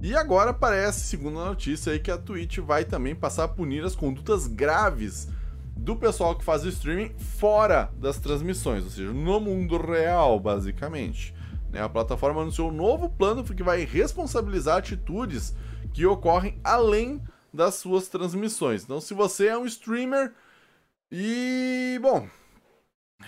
[0.00, 3.84] E agora parece, segundo a notícia aí, que a Twitch vai também passar a punir
[3.84, 5.28] as condutas graves
[5.76, 11.34] do pessoal que faz o streaming fora das transmissões, ou seja, no mundo real, basicamente.
[11.70, 11.82] Né?
[11.82, 15.54] A plataforma anunciou um novo plano que vai responsabilizar atitudes
[15.92, 17.20] que ocorrem além
[17.52, 18.84] das suas transmissões.
[18.84, 20.32] Então, se você é um streamer
[21.10, 22.28] e, bom,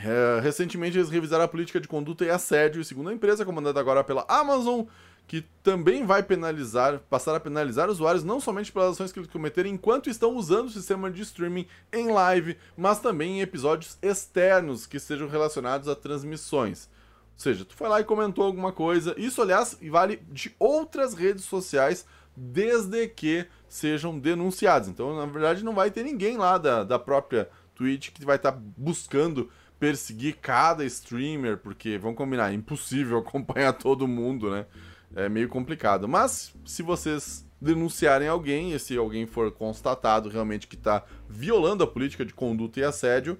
[0.04, 4.04] é, recentemente eles revisaram a política de conduta e assédio, segundo a empresa, comandada agora
[4.04, 4.84] pela Amazon,
[5.30, 9.74] que também vai penalizar, passar a penalizar usuários não somente pelas ações que eles cometerem
[9.74, 14.98] enquanto estão usando o sistema de streaming em live, mas também em episódios externos que
[14.98, 16.90] sejam relacionados a transmissões.
[17.34, 19.14] Ou seja, tu foi lá e comentou alguma coisa.
[19.16, 22.04] Isso, aliás, vale de outras redes sociais,
[22.36, 24.88] desde que sejam denunciados.
[24.88, 28.50] Então, na verdade, não vai ter ninguém lá da, da própria Twitch que vai estar
[28.50, 34.66] tá buscando perseguir cada streamer, porque, vamos combinar, é impossível acompanhar todo mundo, né?
[35.14, 36.08] É meio complicado.
[36.08, 41.86] Mas se vocês denunciarem alguém, e se alguém for constatado realmente que está violando a
[41.86, 43.38] política de conduta e assédio,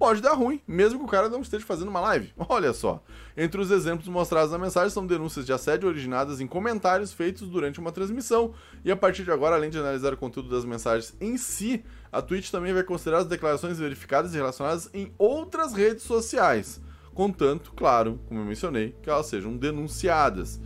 [0.00, 2.32] pode dar ruim, mesmo que o cara não esteja fazendo uma live.
[2.48, 3.04] Olha só.
[3.36, 7.78] Entre os exemplos mostrados na mensagem são denúncias de assédio originadas em comentários feitos durante
[7.78, 8.54] uma transmissão.
[8.82, 12.22] E a partir de agora, além de analisar o conteúdo das mensagens em si, a
[12.22, 16.80] Twitch também vai considerar as declarações verificadas e relacionadas em outras redes sociais.
[17.12, 20.58] Contanto, claro, como eu mencionei, que elas sejam denunciadas.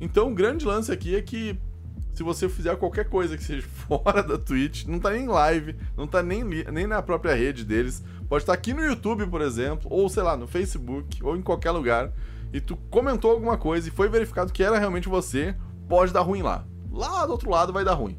[0.00, 1.58] Então, o grande lance aqui é que
[2.14, 5.76] se você fizer qualquer coisa que seja fora da Twitch, não tá nem em live,
[5.96, 9.88] não tá nem, nem na própria rede deles, pode estar aqui no YouTube, por exemplo,
[9.90, 12.12] ou sei lá, no Facebook, ou em qualquer lugar,
[12.52, 15.56] e tu comentou alguma coisa e foi verificado que era realmente você,
[15.88, 16.64] pode dar ruim lá.
[16.90, 18.16] Lá do outro lado vai dar ruim.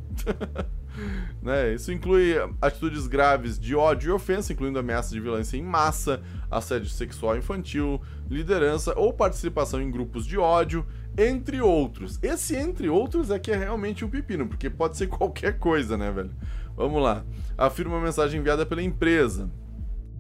[1.42, 1.74] né?
[1.74, 6.22] Isso inclui atitudes graves de ódio e ofensa, incluindo ameaças de violência em massa,
[6.52, 10.86] assédio sexual infantil, liderança ou participação em grupos de ódio,
[11.18, 12.20] entre outros.
[12.22, 16.12] Esse entre outros é que é realmente um pepino, porque pode ser qualquer coisa, né,
[16.12, 16.32] velho?
[16.76, 17.24] Vamos lá.
[17.58, 19.50] Afirma a mensagem enviada pela empresa.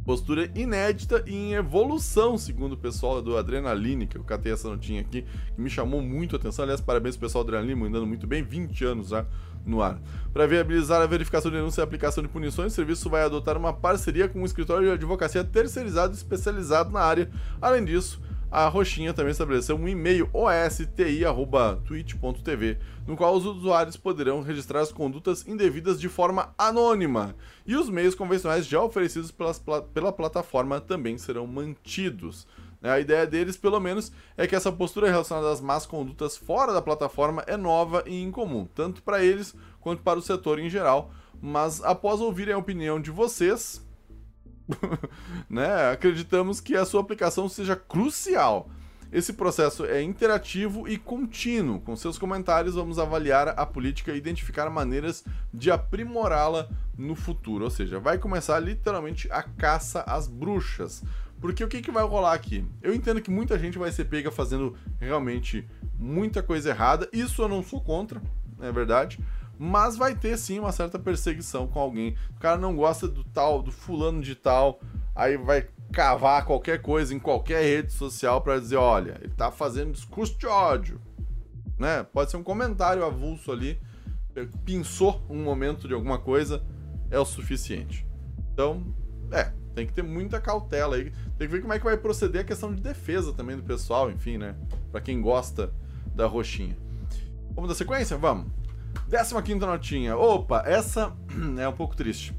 [0.05, 5.01] Postura inédita e em evolução, segundo o pessoal do Adrenaline, que eu catei essa notinha
[5.01, 5.25] aqui,
[5.55, 6.63] que me chamou muito a atenção.
[6.63, 9.25] Aliás, parabéns pessoal do Adrenaline, mandando muito bem, 20 anos já
[9.65, 9.99] no ar.
[10.31, 13.73] Para viabilizar a verificação de denúncia e aplicação de punições, o serviço vai adotar uma
[13.73, 17.29] parceria com um escritório de advocacia terceirizado especializado na área.
[17.59, 18.21] Além disso,
[18.55, 25.45] a Roxinha também estabeleceu um e-mail osti.twitch.tv, no qual os usuários poderão registrar as condutas
[25.45, 27.35] indevidas de forma anônima,
[27.65, 29.61] e os meios convencionais já oferecidos pelas,
[29.93, 32.47] pela plataforma também serão mantidos.
[32.81, 32.91] Né?
[32.91, 36.81] A ideia deles, pelo menos, é que essa postura relacionada às más condutas fora da
[36.81, 41.11] plataforma é nova e incomum, tanto para eles quanto para o setor em geral.
[41.41, 43.84] Mas após ouvirem a opinião de vocês,
[45.49, 48.69] né, acreditamos que a sua aplicação seja crucial.
[49.11, 51.79] Esse processo é interativo e contínuo.
[51.79, 57.63] Com seus comentários, vamos avaliar a política e identificar maneiras de aprimorá-la no futuro.
[57.63, 61.03] Ou seja, vai começar literalmente a caça às bruxas.
[61.39, 62.65] Porque o que, que vai rolar aqui?
[62.81, 65.65] Eu entendo que muita gente vai ser pega fazendo realmente
[65.97, 67.07] muita coisa errada.
[67.13, 68.21] Isso eu não sou contra,
[68.59, 69.19] é verdade
[69.57, 72.15] mas vai ter sim uma certa perseguição com alguém.
[72.35, 74.79] O cara não gosta do tal, do fulano de tal,
[75.15, 79.93] aí vai cavar qualquer coisa em qualquer rede social para dizer, olha, ele tá fazendo
[79.93, 80.99] discurso de ódio,
[81.77, 82.03] né?
[82.03, 83.79] Pode ser um comentário avulso ali,
[84.65, 86.63] pinçou um momento de alguma coisa,
[87.09, 88.05] é o suficiente.
[88.51, 88.83] Então,
[89.31, 91.11] é, tem que ter muita cautela aí.
[91.37, 94.09] Tem que ver como é que vai proceder a questão de defesa também do pessoal,
[94.09, 94.55] enfim, né?
[94.91, 95.71] Para quem gosta
[96.13, 96.77] da roxinha.
[97.53, 98.17] Vamos dar sequência?
[98.17, 98.51] Vamos.
[99.09, 100.17] 15 notinha.
[100.17, 101.13] Opa, essa
[101.59, 102.35] é um pouco triste.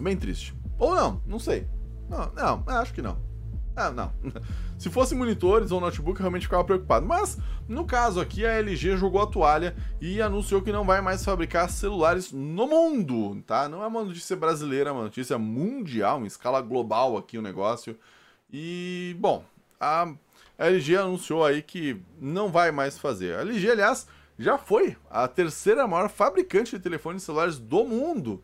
[0.00, 0.54] Bem triste.
[0.78, 1.66] Ou não, não sei.
[2.08, 3.18] Não, não, acho que não.
[3.76, 4.10] Ah, não.
[4.78, 7.04] Se fosse monitores ou notebook, eu realmente ficava preocupado.
[7.04, 11.24] Mas, no caso aqui, a LG jogou a toalha e anunciou que não vai mais
[11.24, 13.68] fabricar celulares no mundo, tá?
[13.68, 17.98] Não é uma notícia brasileira, é uma notícia mundial, em escala global aqui o negócio.
[18.50, 19.44] E, bom,
[19.78, 20.10] a
[20.58, 23.34] LG anunciou aí que não vai mais fazer.
[23.36, 24.06] A LG, aliás,
[24.38, 28.42] já foi a terceira maior fabricante de telefones celulares do mundo.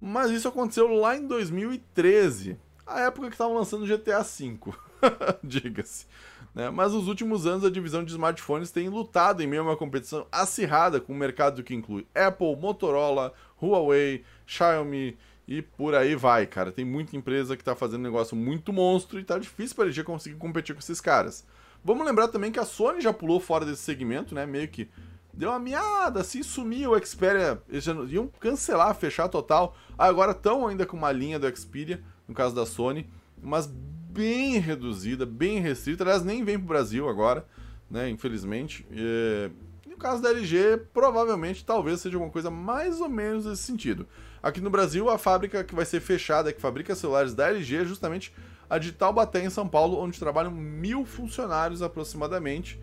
[0.00, 4.58] Mas isso aconteceu lá em 2013, a época que estavam lançando GTA V,
[5.42, 6.06] diga-se.
[6.54, 6.70] Né?
[6.70, 10.26] Mas nos últimos anos a divisão de smartphones tem lutado em meio a uma competição
[10.30, 15.18] acirrada com o um mercado que inclui Apple, Motorola, Huawei, Xiaomi
[15.48, 16.70] e por aí vai, cara.
[16.70, 20.04] Tem muita empresa que está fazendo negócio muito monstro e tá difícil para a LG
[20.04, 21.44] conseguir competir com esses caras.
[21.84, 24.46] Vamos lembrar também que a Sony já pulou fora desse segmento, né?
[24.46, 24.88] Meio que
[25.36, 27.60] deu uma miada, assim, sumiu o Xperia.
[27.68, 29.76] Eles já iam cancelar, fechar total.
[29.98, 33.08] Agora estão ainda com uma linha do Xperia, no caso da Sony,
[33.42, 36.04] mas bem reduzida, bem restrita.
[36.04, 37.46] Aliás, nem vem pro Brasil agora,
[37.90, 38.08] né?
[38.08, 38.86] Infelizmente.
[38.90, 39.50] E,
[39.88, 44.06] no caso da LG, provavelmente, talvez seja alguma coisa mais ou menos nesse sentido.
[44.42, 47.84] Aqui no Brasil, a fábrica que vai ser fechada, que fabrica celulares da LG, é
[47.84, 48.32] justamente
[48.68, 52.80] a de Taubaté, em São Paulo, onde trabalham mil funcionários aproximadamente.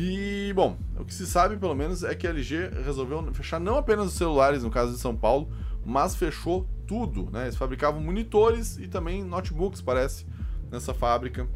[0.00, 3.76] E, bom, o que se sabe pelo menos é que a LG resolveu fechar não
[3.76, 5.50] apenas os celulares, no caso de São Paulo,
[5.84, 7.46] mas fechou tudo, né?
[7.46, 10.24] Eles fabricavam monitores e também notebooks, parece,
[10.70, 11.48] nessa fábrica.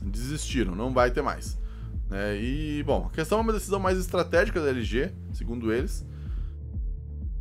[0.00, 1.58] Desistiram, não vai ter mais.
[2.10, 6.06] É, e, bom, a questão é uma decisão mais estratégica da LG, segundo eles.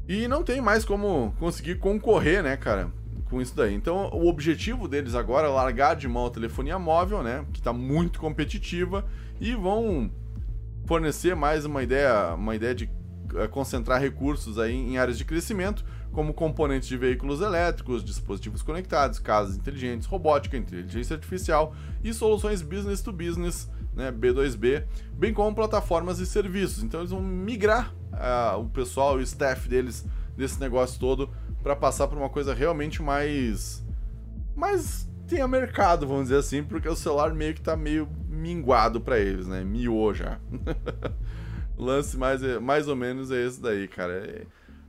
[0.09, 2.91] E não tem mais como conseguir concorrer, né, cara,
[3.30, 3.73] com isso daí.
[3.73, 7.71] Então, o objetivo deles agora é largar de mão a telefonia móvel, né, que está
[7.71, 9.05] muito competitiva
[9.39, 10.11] e vão
[10.88, 12.89] fornecer mais uma ideia, uma ideia de
[13.35, 15.83] eh, concentrar recursos aí em áreas de crescimento,
[16.13, 23.01] como componentes de veículos elétricos, dispositivos conectados, casas inteligentes, robótica, inteligência artificial e soluções business
[23.01, 26.81] to business, né, B2B, bem como plataformas e serviços.
[26.81, 30.05] Então eles vão migrar uh, o pessoal e o staff deles
[30.38, 31.29] desse negócio todo
[31.61, 33.85] para passar para uma coisa realmente mais
[34.55, 39.19] mais tenha mercado, vamos dizer assim, porque o celular meio que tá meio minguado para
[39.19, 39.63] eles, né?
[39.63, 40.39] Miou já.
[41.78, 44.13] lance mais, mais ou menos é esse daí, cara.
[44.13, 44.45] É,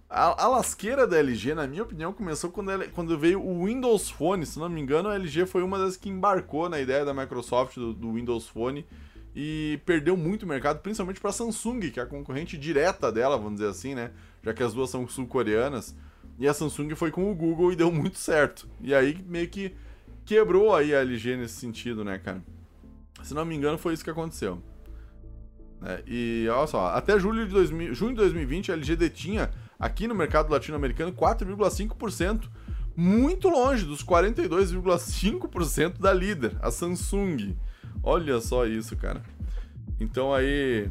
[0.08, 4.08] a, a, lasqueira da LG, na minha opinião, começou quando, ela, quando veio o Windows
[4.08, 4.46] Phone.
[4.46, 7.76] Se não me engano, a LG foi uma das que embarcou na ideia da Microsoft
[7.76, 8.86] do, do Windows Phone
[9.36, 13.68] e perdeu muito mercado, principalmente para Samsung, que é a concorrente direta dela, vamos dizer
[13.68, 14.10] assim, né?
[14.42, 15.94] Já que as duas são sul-coreanas.
[16.38, 18.66] E a Samsung foi com o Google e deu muito certo.
[18.80, 19.74] E aí meio que
[20.28, 22.42] quebrou aí a LG nesse sentido, né, cara?
[23.22, 24.62] Se não me engano, foi isso que aconteceu.
[25.82, 30.06] É, e olha só, até julho de 2000, junho de 2020, a LG detinha aqui
[30.06, 32.46] no mercado latino-americano 4,5%,
[32.94, 37.56] muito longe dos 42,5% da líder, a Samsung.
[38.02, 39.22] Olha só isso, cara.
[39.98, 40.90] Então aí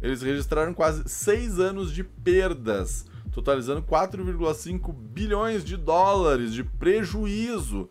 [0.00, 7.90] eles registraram quase 6 anos de perdas, totalizando 4,5 bilhões de dólares de prejuízo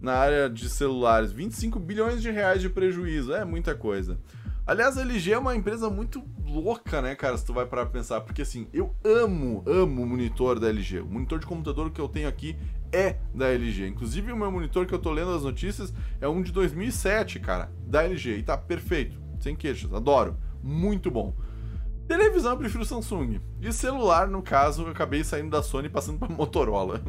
[0.00, 1.32] na área de celulares.
[1.32, 4.18] 25 bilhões de reais de prejuízo, é muita coisa.
[4.66, 8.20] Aliás, a LG é uma empresa muito louca, né, cara, se tu vai parar pensar,
[8.22, 11.00] porque assim, eu amo, amo o monitor da LG.
[11.02, 12.56] O monitor de computador que eu tenho aqui
[12.92, 13.86] é da LG.
[13.86, 17.70] Inclusive, o meu monitor que eu tô lendo as notícias é um de 2007, cara,
[17.86, 21.32] da LG, e tá perfeito, sem queixas, adoro, muito bom.
[22.06, 23.40] Televisão eu prefiro Samsung.
[23.60, 27.02] E celular, no caso, eu acabei saindo da Sony e passando pra Motorola.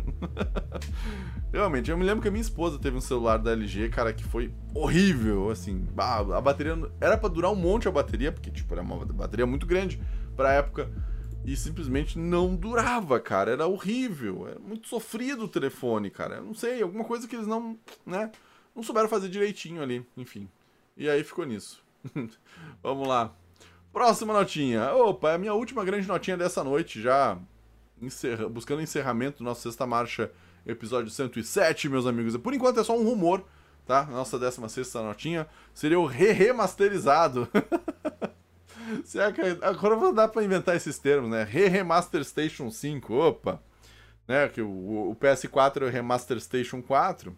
[1.53, 4.23] Realmente, eu me lembro que a minha esposa teve um celular da LG, cara, que
[4.23, 5.87] foi horrível, assim.
[5.97, 6.75] A bateria.
[6.99, 10.01] Era para durar um monte a bateria, porque, tipo, era uma bateria muito grande
[10.35, 10.89] pra época.
[11.45, 13.51] E simplesmente não durava, cara.
[13.51, 14.47] Era horrível.
[14.47, 16.37] Era muito sofrido o telefone, cara.
[16.37, 18.31] Eu não sei, alguma coisa que eles não, né?
[18.75, 20.49] Não souberam fazer direitinho ali, enfim.
[20.97, 21.83] E aí ficou nisso.
[22.81, 23.33] Vamos lá.
[23.97, 24.93] Próxima notinha.
[24.93, 27.35] Opa, é a minha última grande notinha dessa noite, já
[27.99, 28.47] encerra...
[28.47, 30.31] buscando encerramento do nosso Sexta Marcha,
[30.67, 32.37] episódio 107, meus amigos.
[32.37, 33.43] Por enquanto é só um rumor,
[33.87, 34.03] tá?
[34.05, 37.47] Nossa 16 notinha seria o re-remasterizado.
[39.63, 41.43] Agora dá pra inventar esses termos, né?
[41.43, 43.59] Re-remaster Station 5, opa.
[44.27, 44.47] Né?
[44.47, 47.35] Que o, o PS4 é o Remaster Station 4.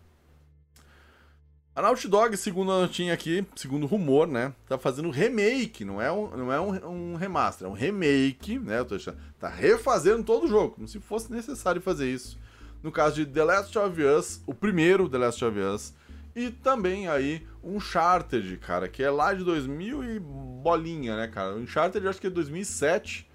[1.80, 6.01] A Naughty Dog, segundo a notinha aqui, segundo o rumor, né, tá fazendo remake, não
[6.01, 9.47] é um, não é um, um remaster, é um remake, né, eu tô achando, tá
[9.47, 12.38] refazendo todo o jogo, como se fosse necessário fazer isso.
[12.84, 15.93] No caso de The Last of Us, o primeiro The Last of Us,
[16.36, 21.55] e também aí um Uncharted, cara, que é lá de 2000 e bolinha, né, cara?
[21.55, 23.25] O Uncharted acho que é 2007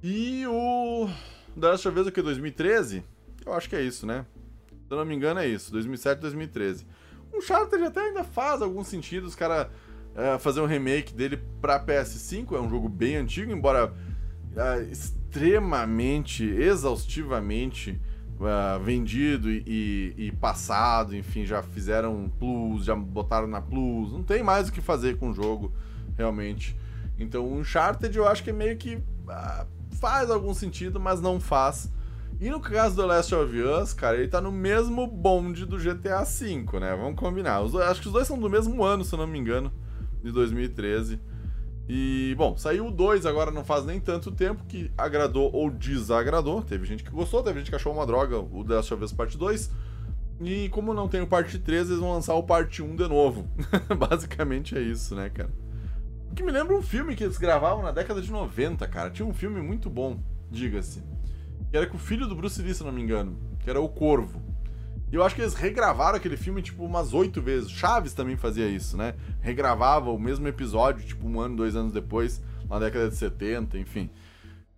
[0.00, 1.08] e o
[1.60, 3.02] The Last of Us é que é 2013?
[3.44, 4.24] Eu acho que é isso, né?
[4.68, 6.86] Se eu não me engano é isso, 2007, 2013.
[7.32, 9.68] O Uncharted até ainda faz algum sentido os caras
[10.14, 13.94] é, fazer um remake dele pra PS5, é um jogo bem antigo, embora
[14.54, 17.98] é, extremamente, exaustivamente
[18.38, 24.22] uh, vendido e, e, e, passado, enfim, já fizeram plus, já botaram na plus, não
[24.22, 25.72] tem mais o que fazer com o jogo,
[26.16, 26.76] realmente.
[27.18, 29.66] Então o Uncharted eu acho que é meio que uh,
[29.98, 31.90] faz algum sentido, mas não faz.
[32.42, 36.24] E no caso do Last of Us, cara, ele tá no mesmo bonde do GTA
[36.24, 36.92] V, né?
[36.96, 37.60] Vamos combinar.
[37.60, 39.72] Os, acho que os dois são do mesmo ano, se eu não me engano,
[40.24, 41.20] de 2013.
[41.88, 46.62] E, bom, saiu o 2 agora não faz nem tanto tempo que agradou ou desagradou.
[46.62, 49.12] Teve gente que gostou, teve gente que achou uma droga o The Last of Us
[49.12, 49.70] Parte 2.
[50.40, 53.46] E como não tem o parte 3, eles vão lançar o parte 1 de novo.
[53.96, 55.50] Basicamente é isso, né, cara?
[56.28, 59.10] O que me lembra um filme que eles gravavam na década de 90, cara.
[59.10, 60.18] Tinha um filme muito bom,
[60.50, 61.04] diga-se.
[61.72, 63.34] Que era com o filho do Bruce Lee, se não me engano.
[63.60, 64.42] Que era O Corvo.
[65.10, 67.70] E eu acho que eles regravaram aquele filme, tipo, umas oito vezes.
[67.70, 69.14] Chaves também fazia isso, né?
[69.40, 74.10] Regravava o mesmo episódio, tipo, um ano, dois anos depois, na década de 70, enfim.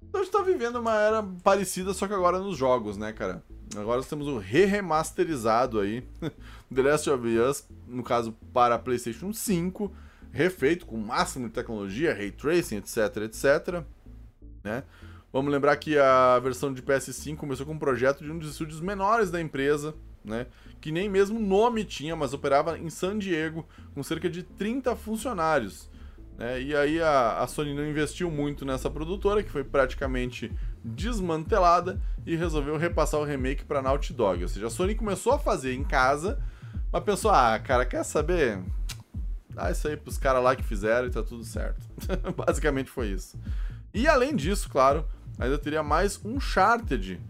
[0.00, 3.42] Então a gente tá vivendo uma era parecida, só que agora nos jogos, né, cara?
[3.76, 6.06] Agora nós temos o re-remasterizado aí,
[6.72, 9.92] The Last of Us, no caso para PlayStation 5,
[10.30, 13.84] refeito com o máximo de tecnologia, ray tracing, etc, etc,
[14.62, 14.84] né?
[15.34, 18.80] Vamos lembrar que a versão de PS5 começou com um projeto de um dos estúdios
[18.80, 19.92] menores da empresa,
[20.24, 20.46] né?
[20.80, 23.66] Que nem mesmo nome tinha, mas operava em San Diego
[23.96, 25.90] com cerca de 30 funcionários.
[26.38, 26.62] Né?
[26.62, 30.52] E aí a, a Sony não investiu muito nessa produtora, que foi praticamente
[30.84, 34.40] desmantelada, e resolveu repassar o remake para Naughty Dog.
[34.40, 36.40] Ou seja, a Sony começou a fazer em casa,
[36.92, 38.60] mas pensou: ah, cara, quer saber?
[39.50, 41.84] Dá isso aí pros caras lá que fizeram e tá tudo certo.
[42.38, 43.36] Basicamente foi isso.
[43.92, 45.04] E além disso, claro,
[45.38, 47.20] ainda teria mais um Uncharted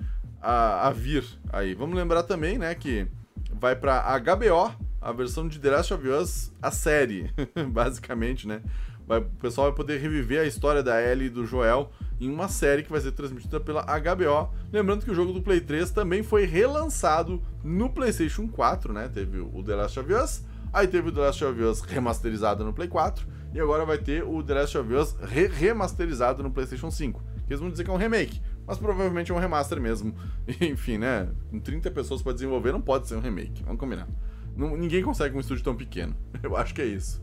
[0.40, 1.74] a, a vir aí.
[1.74, 3.06] Vamos lembrar também, né, que
[3.52, 7.30] vai para HBO a versão de The Last of Us, a série,
[7.70, 8.62] basicamente, né?
[9.06, 12.48] Vai, o pessoal vai poder reviver a história da Ellie e do Joel em uma
[12.48, 14.50] série que vai ser transmitida pela HBO.
[14.72, 19.10] Lembrando que o jogo do Play 3 também foi relançado no PlayStation 4, né?
[19.12, 20.42] Teve o The Last of Us,
[20.72, 24.24] aí teve o The Last of Us remasterizado no Play 4 e agora vai ter
[24.24, 27.33] o The Last of Us re remasterizado no PlayStation 5.
[27.48, 30.14] Eles vão dizer que é um remake, mas provavelmente é um remaster mesmo.
[30.60, 31.28] Enfim, né?
[31.50, 33.62] Com 30 pessoas para desenvolver, não pode ser um remake.
[33.64, 34.08] Vamos combinar.
[34.56, 36.16] Não, ninguém consegue um estúdio tão pequeno.
[36.42, 37.22] Eu acho que é isso.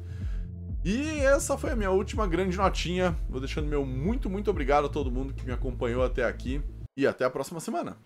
[0.84, 3.16] E essa foi a minha última grande notinha.
[3.30, 6.62] Vou deixando meu muito, muito obrigado a todo mundo que me acompanhou até aqui.
[6.98, 7.98] E até a próxima semana.